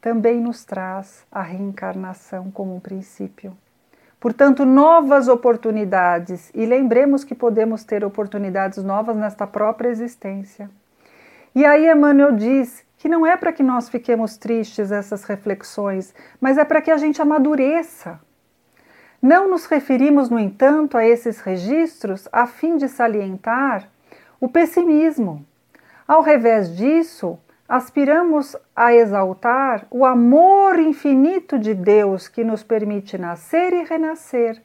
também 0.00 0.40
nos 0.40 0.64
traz 0.64 1.24
a 1.30 1.40
reencarnação 1.42 2.50
como 2.50 2.74
um 2.74 2.80
princípio. 2.80 3.56
Portanto, 4.18 4.64
novas 4.64 5.28
oportunidades, 5.28 6.50
e 6.54 6.66
lembremos 6.66 7.24
que 7.24 7.34
podemos 7.34 7.84
ter 7.84 8.04
oportunidades 8.04 8.82
novas 8.82 9.16
nesta 9.16 9.46
própria 9.46 9.88
existência. 9.88 10.70
E 11.54 11.64
aí 11.64 11.90
Emmanuel 11.90 12.32
diz 12.32 12.84
que 12.98 13.08
não 13.08 13.26
é 13.26 13.36
para 13.36 13.52
que 13.52 13.62
nós 13.62 13.88
fiquemos 13.88 14.36
tristes 14.36 14.92
essas 14.92 15.24
reflexões, 15.24 16.14
mas 16.40 16.56
é 16.56 16.64
para 16.64 16.80
que 16.80 16.90
a 16.90 16.96
gente 16.96 17.20
amadureça 17.20 18.20
não 19.22 19.48
nos 19.48 19.66
referimos, 19.66 20.28
no 20.28 20.36
entanto, 20.36 20.98
a 20.98 21.06
esses 21.06 21.38
registros 21.38 22.28
a 22.32 22.44
fim 22.44 22.76
de 22.76 22.88
salientar 22.88 23.88
o 24.40 24.48
pessimismo. 24.48 25.46
Ao 26.08 26.20
revés 26.20 26.76
disso, 26.76 27.38
aspiramos 27.68 28.56
a 28.74 28.92
exaltar 28.92 29.86
o 29.92 30.04
amor 30.04 30.76
infinito 30.80 31.56
de 31.56 31.72
Deus 31.72 32.26
que 32.26 32.42
nos 32.42 32.64
permite 32.64 33.16
nascer 33.16 33.72
e 33.72 33.84
renascer 33.84 34.60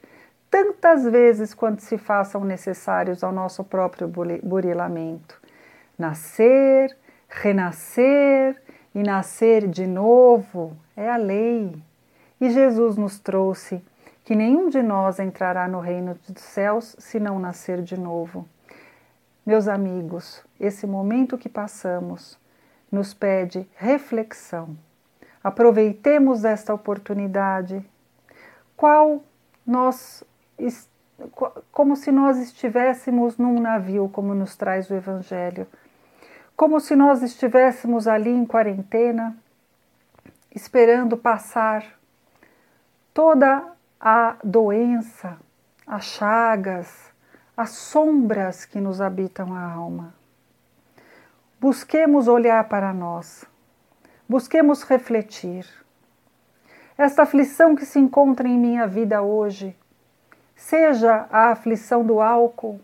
tantas 0.50 1.04
vezes 1.04 1.54
quanto 1.54 1.84
se 1.84 2.00
façam 2.00 2.44
necessários 2.44 3.24
ao 3.24 3.32
nosso 3.32 3.64
próprio 3.64 4.12
burilamento. 4.42 5.40
Nascer, 5.98 6.96
renascer 7.28 8.62
e 8.94 9.02
nascer 9.02 9.68
de 9.68 9.88
novo 9.88 10.78
é 10.96 11.10
a 11.10 11.18
lei. 11.18 11.76
E 12.40 12.50
Jesus 12.50 12.98
nos 12.98 13.20
trouxe 13.20 13.84
que 14.24 14.36
nenhum 14.36 14.70
de 14.70 14.84
nós 14.84 15.20
entrará 15.20 15.68
no 15.68 15.80
reino 15.80 16.18
dos 16.28 16.42
céus 16.42 16.96
se 17.00 17.20
não 17.20 17.40
nascer 17.40 17.82
de 17.82 18.00
novo. 18.00 18.48
Meus 19.46 19.68
amigos, 19.68 20.44
esse 20.60 20.86
momento 20.86 21.38
que 21.38 21.48
passamos 21.48 22.38
nos 22.92 23.14
pede 23.14 23.68
reflexão. 23.76 24.78
Aproveitemos 25.44 26.44
esta 26.44 26.74
oportunidade. 26.74 27.84
Qual 28.76 29.24
nós 29.66 30.24
como 31.72 31.96
se 31.96 32.12
nós 32.12 32.38
estivéssemos 32.38 33.38
num 33.38 33.60
navio, 33.60 34.10
como 34.10 34.36
nos 34.36 34.56
traz 34.56 34.90
o 34.90 34.94
evangelho. 34.94 35.68
Como 36.58 36.80
se 36.80 36.96
nós 36.96 37.22
estivéssemos 37.22 38.08
ali 38.08 38.32
em 38.32 38.44
quarentena, 38.44 39.38
esperando 40.50 41.16
passar 41.16 41.86
toda 43.14 43.64
a 44.02 44.38
doença, 44.44 45.38
as 45.86 46.06
chagas, 46.06 47.14
as 47.56 47.70
sombras 47.70 48.66
que 48.66 48.82
nos 48.82 49.00
habitam 49.00 49.54
a 49.54 49.72
alma. 49.72 50.16
Busquemos 51.62 52.28
olhar 52.28 52.68
para 52.68 52.92
nós, 52.92 53.46
busquemos 54.28 54.82
refletir. 54.82 55.64
Esta 56.98 57.22
aflição 57.22 57.76
que 57.76 57.86
se 57.86 58.00
encontra 58.00 58.48
em 58.48 58.58
minha 58.58 58.88
vida 58.88 59.22
hoje, 59.22 59.78
seja 60.56 61.28
a 61.32 61.52
aflição 61.52 62.04
do 62.04 62.20
álcool, 62.20 62.82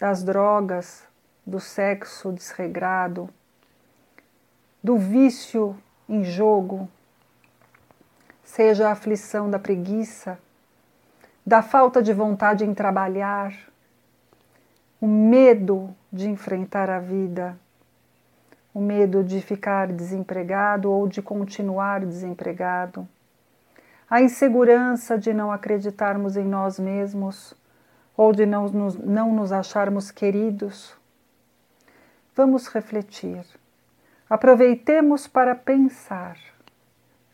das 0.00 0.24
drogas, 0.24 1.11
do 1.46 1.58
sexo 1.60 2.32
desregrado, 2.32 3.28
do 4.82 4.96
vício 4.96 5.76
em 6.08 6.24
jogo, 6.24 6.88
seja 8.42 8.88
a 8.88 8.92
aflição 8.92 9.50
da 9.50 9.58
preguiça, 9.58 10.38
da 11.44 11.62
falta 11.62 12.02
de 12.02 12.12
vontade 12.12 12.64
em 12.64 12.74
trabalhar, 12.74 13.52
o 15.00 15.06
medo 15.06 15.94
de 16.12 16.28
enfrentar 16.28 16.88
a 16.88 17.00
vida, 17.00 17.58
o 18.72 18.80
medo 18.80 19.24
de 19.24 19.40
ficar 19.40 19.88
desempregado 19.88 20.90
ou 20.90 21.08
de 21.08 21.20
continuar 21.20 22.06
desempregado, 22.06 23.08
a 24.08 24.20
insegurança 24.20 25.18
de 25.18 25.32
não 25.32 25.50
acreditarmos 25.50 26.36
em 26.36 26.44
nós 26.44 26.78
mesmos 26.78 27.54
ou 28.16 28.32
de 28.32 28.44
não 28.44 28.68
nos, 28.68 28.94
não 28.96 29.32
nos 29.34 29.52
acharmos 29.52 30.10
queridos. 30.10 30.94
Vamos 32.34 32.66
refletir. 32.68 33.44
Aproveitemos 34.28 35.28
para 35.28 35.54
pensar. 35.54 36.38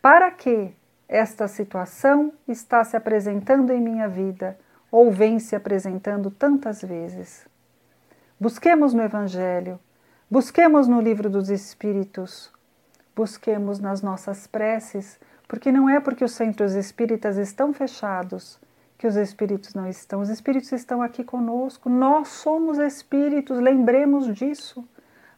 Para 0.03 0.31
que 0.33 0.75
esta 1.09 1.47
situação 1.47 2.33
está 2.49 2.83
se 2.83 2.97
apresentando 2.97 3.73
em 3.73 3.81
minha 3.81 4.09
vida 4.09 4.59
ou 4.91 5.13
vem 5.13 5.39
se 5.39 5.55
apresentando 5.55 6.31
tantas 6.33 6.83
vezes. 6.83 7.47
Busquemos 8.41 8.93
no 8.93 9.03
Evangelho, 9.03 9.79
busquemos 10.29 10.89
no 10.89 11.01
Livro 11.01 11.31
dos 11.31 11.49
Espíritos, 11.49 12.53
busquemos 13.15 13.79
nas 13.79 14.03
nossas 14.03 14.49
preces, 14.49 15.21
porque 15.47 15.71
não 15.71 15.89
é 15.89 16.01
porque 16.01 16.25
os 16.25 16.33
centros 16.33 16.75
espíritas 16.75 17.37
estão 17.37 17.73
fechados 17.73 18.59
que 18.99 19.07
os 19.07 19.17
espíritos 19.17 19.75
não 19.75 19.89
estão. 19.89 20.21
Os 20.21 20.29
espíritos 20.29 20.73
estão 20.73 21.01
aqui 21.01 21.23
conosco, 21.23 21.89
nós 21.89 22.29
somos 22.29 22.79
espíritos, 22.79 23.61
lembremos 23.61 24.35
disso. 24.35 24.87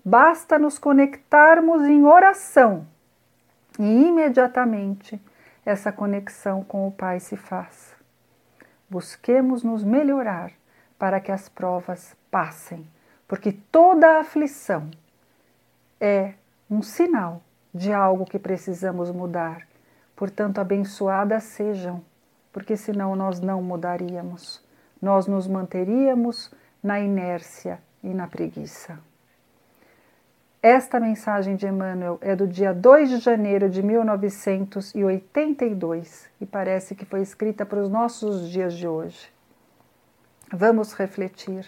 Basta 0.03 0.59
nos 0.59 0.79
conectarmos 0.79 1.83
em 1.83 2.05
oração 2.05 2.87
e 3.79 4.07
imediatamente 4.07 5.21
essa 5.65 5.93
conexão 5.93 6.65
com 6.65 6.89
o 6.89 6.91
Pai 6.91 7.21
se 7.21 7.37
faz. 7.37 7.95
Busquemos 8.89 9.63
nos 9.63 9.85
melhorar 9.85 10.53
para 10.99 11.21
que 11.21 11.31
as 11.31 11.49
provas 11.49 12.17
passem, 12.31 12.87
porque 13.29 13.53
toda 13.53 14.19
aflição 14.19 14.91
é 16.01 16.33
um 16.69 16.83
sinal 16.83 17.43
de 17.75 17.93
algo 17.93 18.25
que 18.25 18.39
precisamos 18.39 19.11
mudar. 19.11 19.67
Portanto, 20.17 20.59
abençoadas 20.59 21.45
sejam, 21.45 22.03
porque 22.53 22.77
senão 22.77 23.17
nós 23.17 23.41
não 23.41 23.63
mudaríamos. 23.63 24.63
Nós 25.01 25.27
nos 25.27 25.47
manteríamos 25.47 26.53
na 26.83 27.01
inércia 27.01 27.81
e 28.03 28.09
na 28.09 28.27
preguiça. 28.27 28.99
Esta 30.63 31.01
mensagem 31.01 31.57
de 31.57 31.67
Emmanuel 31.67 32.19
é 32.21 32.37
do 32.37 32.47
dia 32.47 32.75
2 32.75 33.09
de 33.09 33.17
janeiro 33.17 33.71
de 33.71 33.83
1982 33.83 36.29
e 36.39 36.45
parece 36.45 36.95
que 36.95 37.07
foi 37.07 37.23
escrita 37.23 37.65
para 37.65 37.81
os 37.81 37.89
nossos 37.89 38.47
dias 38.51 38.75
de 38.75 38.87
hoje. 38.87 39.33
Vamos 40.53 40.93
refletir. 40.93 41.67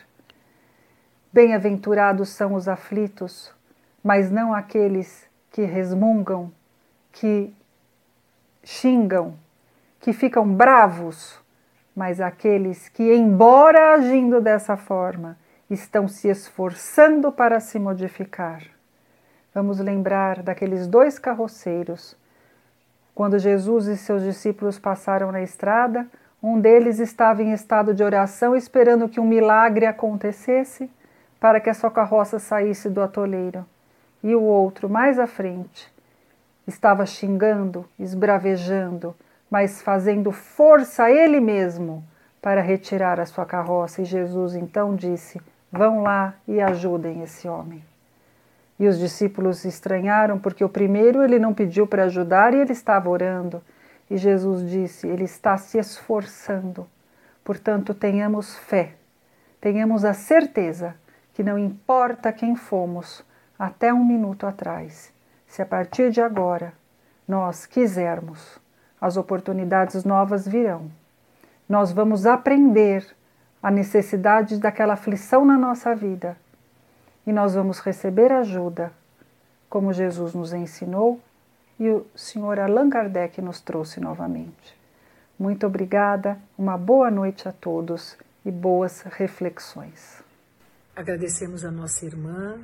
Bem-aventurados 1.33 2.29
são 2.29 2.53
os 2.53 2.69
aflitos, 2.69 3.51
mas 4.05 4.31
não 4.31 4.53
aqueles 4.53 5.27
que 5.51 5.63
resmungam, 5.63 6.53
que 7.13 7.51
xingam, 8.63 9.39
que 10.03 10.13
ficam 10.13 10.53
bravos, 10.53 11.41
mas 11.95 12.21
aqueles 12.21 12.89
que, 12.89 13.15
embora 13.15 13.95
agindo 13.95 14.41
dessa 14.41 14.77
forma, 14.77 15.39
estão 15.71 16.09
se 16.09 16.29
esforçando 16.29 17.31
para 17.31 17.61
se 17.61 17.79
modificar. 17.79 18.63
Vamos 19.55 19.79
lembrar 19.79 20.43
daqueles 20.43 20.89
dois 20.89 21.21
carroceiros. 21.21 22.17
Quando 23.15 23.39
Jesus 23.39 23.87
e 23.87 23.97
seus 23.97 24.25
discípulos 24.25 24.77
passaram 24.77 25.31
na 25.31 25.41
estrada, 25.41 26.09
um 26.43 26.61
deles 26.61 26.99
estava 26.99 27.41
em 27.41 27.53
estado 27.53 27.95
de 27.95 28.03
oração, 28.03 28.57
esperando 28.57 29.09
que 29.09 29.21
um 29.21 29.27
milagre 29.27 29.87
acontecesse 29.87 30.91
para 31.39 31.61
que 31.61 31.71
a 31.71 31.75
sua 31.75 31.93
carroça 31.93 32.41
saísse 32.41 32.91
do 32.91 33.01
atoleiro. 33.01 33.65
E 34.21 34.35
o 34.35 34.43
outro, 34.43 34.89
mais 34.89 35.21
à 35.21 35.29
frente, 35.29 35.93
estava 36.67 37.07
xingando, 37.07 37.89
esbravejando, 37.99 39.15
mas 39.53 39.83
fazendo 39.83 40.33
força 40.33 41.05
a 41.05 41.11
ele 41.11 41.39
mesmo 41.39 42.03
para 42.41 42.63
retirar 42.63 43.21
a 43.21 43.27
sua 43.27 43.45
carroça. 43.45 44.01
E 44.01 44.05
Jesus 44.07 44.55
então 44.55 44.97
disse: 44.97 45.39
Vão 45.71 46.01
lá 46.01 46.35
e 46.49 46.59
ajudem 46.59 47.23
esse 47.23 47.47
homem. 47.47 47.85
E 48.79 48.89
os 48.89 48.99
discípulos 48.99 49.67
estranharam 49.67 50.39
porque 50.39 50.65
o 50.65 50.71
primeiro 50.71 51.23
ele 51.23 51.39
não 51.39 51.53
pediu 51.53 51.87
para 51.87 52.05
ajudar 52.05 52.55
e 52.55 52.61
ele 52.61 52.73
estava 52.73 53.11
orando. 53.11 53.63
E 54.11 54.17
Jesus 54.17 54.67
disse: 54.71 55.07
Ele 55.07 55.25
está 55.25 55.59
se 55.59 55.77
esforçando. 55.77 56.89
Portanto, 57.45 57.93
tenhamos 57.93 58.57
fé, 58.57 58.95
tenhamos 59.61 60.03
a 60.03 60.15
certeza 60.15 60.95
que 61.35 61.43
não 61.43 61.59
importa 61.59 62.33
quem 62.33 62.57
fomos 62.57 63.23
até 63.59 63.93
um 63.93 64.03
minuto 64.03 64.47
atrás, 64.47 65.13
se 65.47 65.61
a 65.61 65.67
partir 65.67 66.11
de 66.11 66.23
agora 66.23 66.73
nós 67.29 67.67
quisermos, 67.67 68.63
as 69.03 69.17
oportunidades 69.17 70.05
novas 70.05 70.47
virão. 70.47 70.89
Nós 71.69 71.91
vamos 71.91 72.25
aprender 72.25 73.05
a 73.61 73.69
necessidade 73.69 74.59
daquela 74.59 74.93
aflição 74.93 75.45
na 75.45 75.59
nossa 75.59 75.93
vida 75.93 76.37
e 77.27 77.33
nós 77.33 77.55
vamos 77.55 77.81
receber 77.81 78.31
ajuda, 78.31 78.93
como 79.69 79.93
Jesus 79.93 80.35
nos 80.35 80.53
ensinou 80.53 81.21
e 81.81 81.91
o 81.91 82.07
Sr. 82.15 82.61
Allan 82.61 82.89
Kardec 82.89 83.43
nos 83.43 83.61
trouxe 83.61 83.99
novamente. 83.99 84.79
Muito 85.37 85.67
obrigada, 85.67 86.39
uma 86.57 86.79
boa 86.79 87.11
noite 87.11 87.49
a 87.49 87.53
todos 87.53 88.17
e 88.47 88.53
boas 88.53 89.01
reflexões. 89.03 90.23
Agradecemos 90.95 91.65
a 91.65 91.73
nossa 91.73 92.07
irmã 92.07 92.61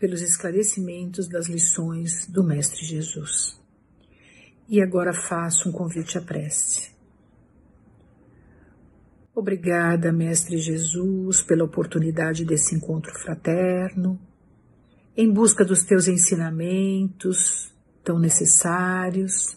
pelos 0.00 0.22
esclarecimentos 0.22 1.28
das 1.28 1.46
lições 1.46 2.26
do 2.26 2.42
Mestre 2.42 2.84
Jesus. 2.84 3.58
E 4.68 4.82
agora 4.82 5.14
faço 5.14 5.68
um 5.68 5.72
convite 5.72 6.18
à 6.18 6.20
prece. 6.20 6.90
Obrigada, 9.34 10.12
Mestre 10.12 10.58
Jesus, 10.58 11.42
pela 11.42 11.64
oportunidade 11.64 12.44
desse 12.44 12.74
encontro 12.74 13.14
fraterno, 13.14 14.20
em 15.16 15.32
busca 15.32 15.64
dos 15.64 15.84
teus 15.84 16.08
ensinamentos 16.08 17.72
tão 18.02 18.18
necessários. 18.18 19.56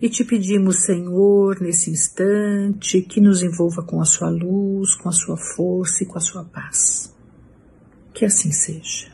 E 0.00 0.08
te 0.08 0.24
pedimos, 0.24 0.84
Senhor, 0.84 1.60
nesse 1.60 1.90
instante, 1.90 3.02
que 3.02 3.20
nos 3.20 3.42
envolva 3.42 3.82
com 3.82 4.00
a 4.00 4.04
sua 4.04 4.30
luz, 4.30 4.94
com 4.94 5.08
a 5.08 5.12
sua 5.12 5.36
força 5.36 6.04
e 6.04 6.06
com 6.06 6.16
a 6.16 6.20
sua 6.20 6.44
paz. 6.44 7.14
Que 8.14 8.24
assim 8.24 8.52
seja. 8.52 9.12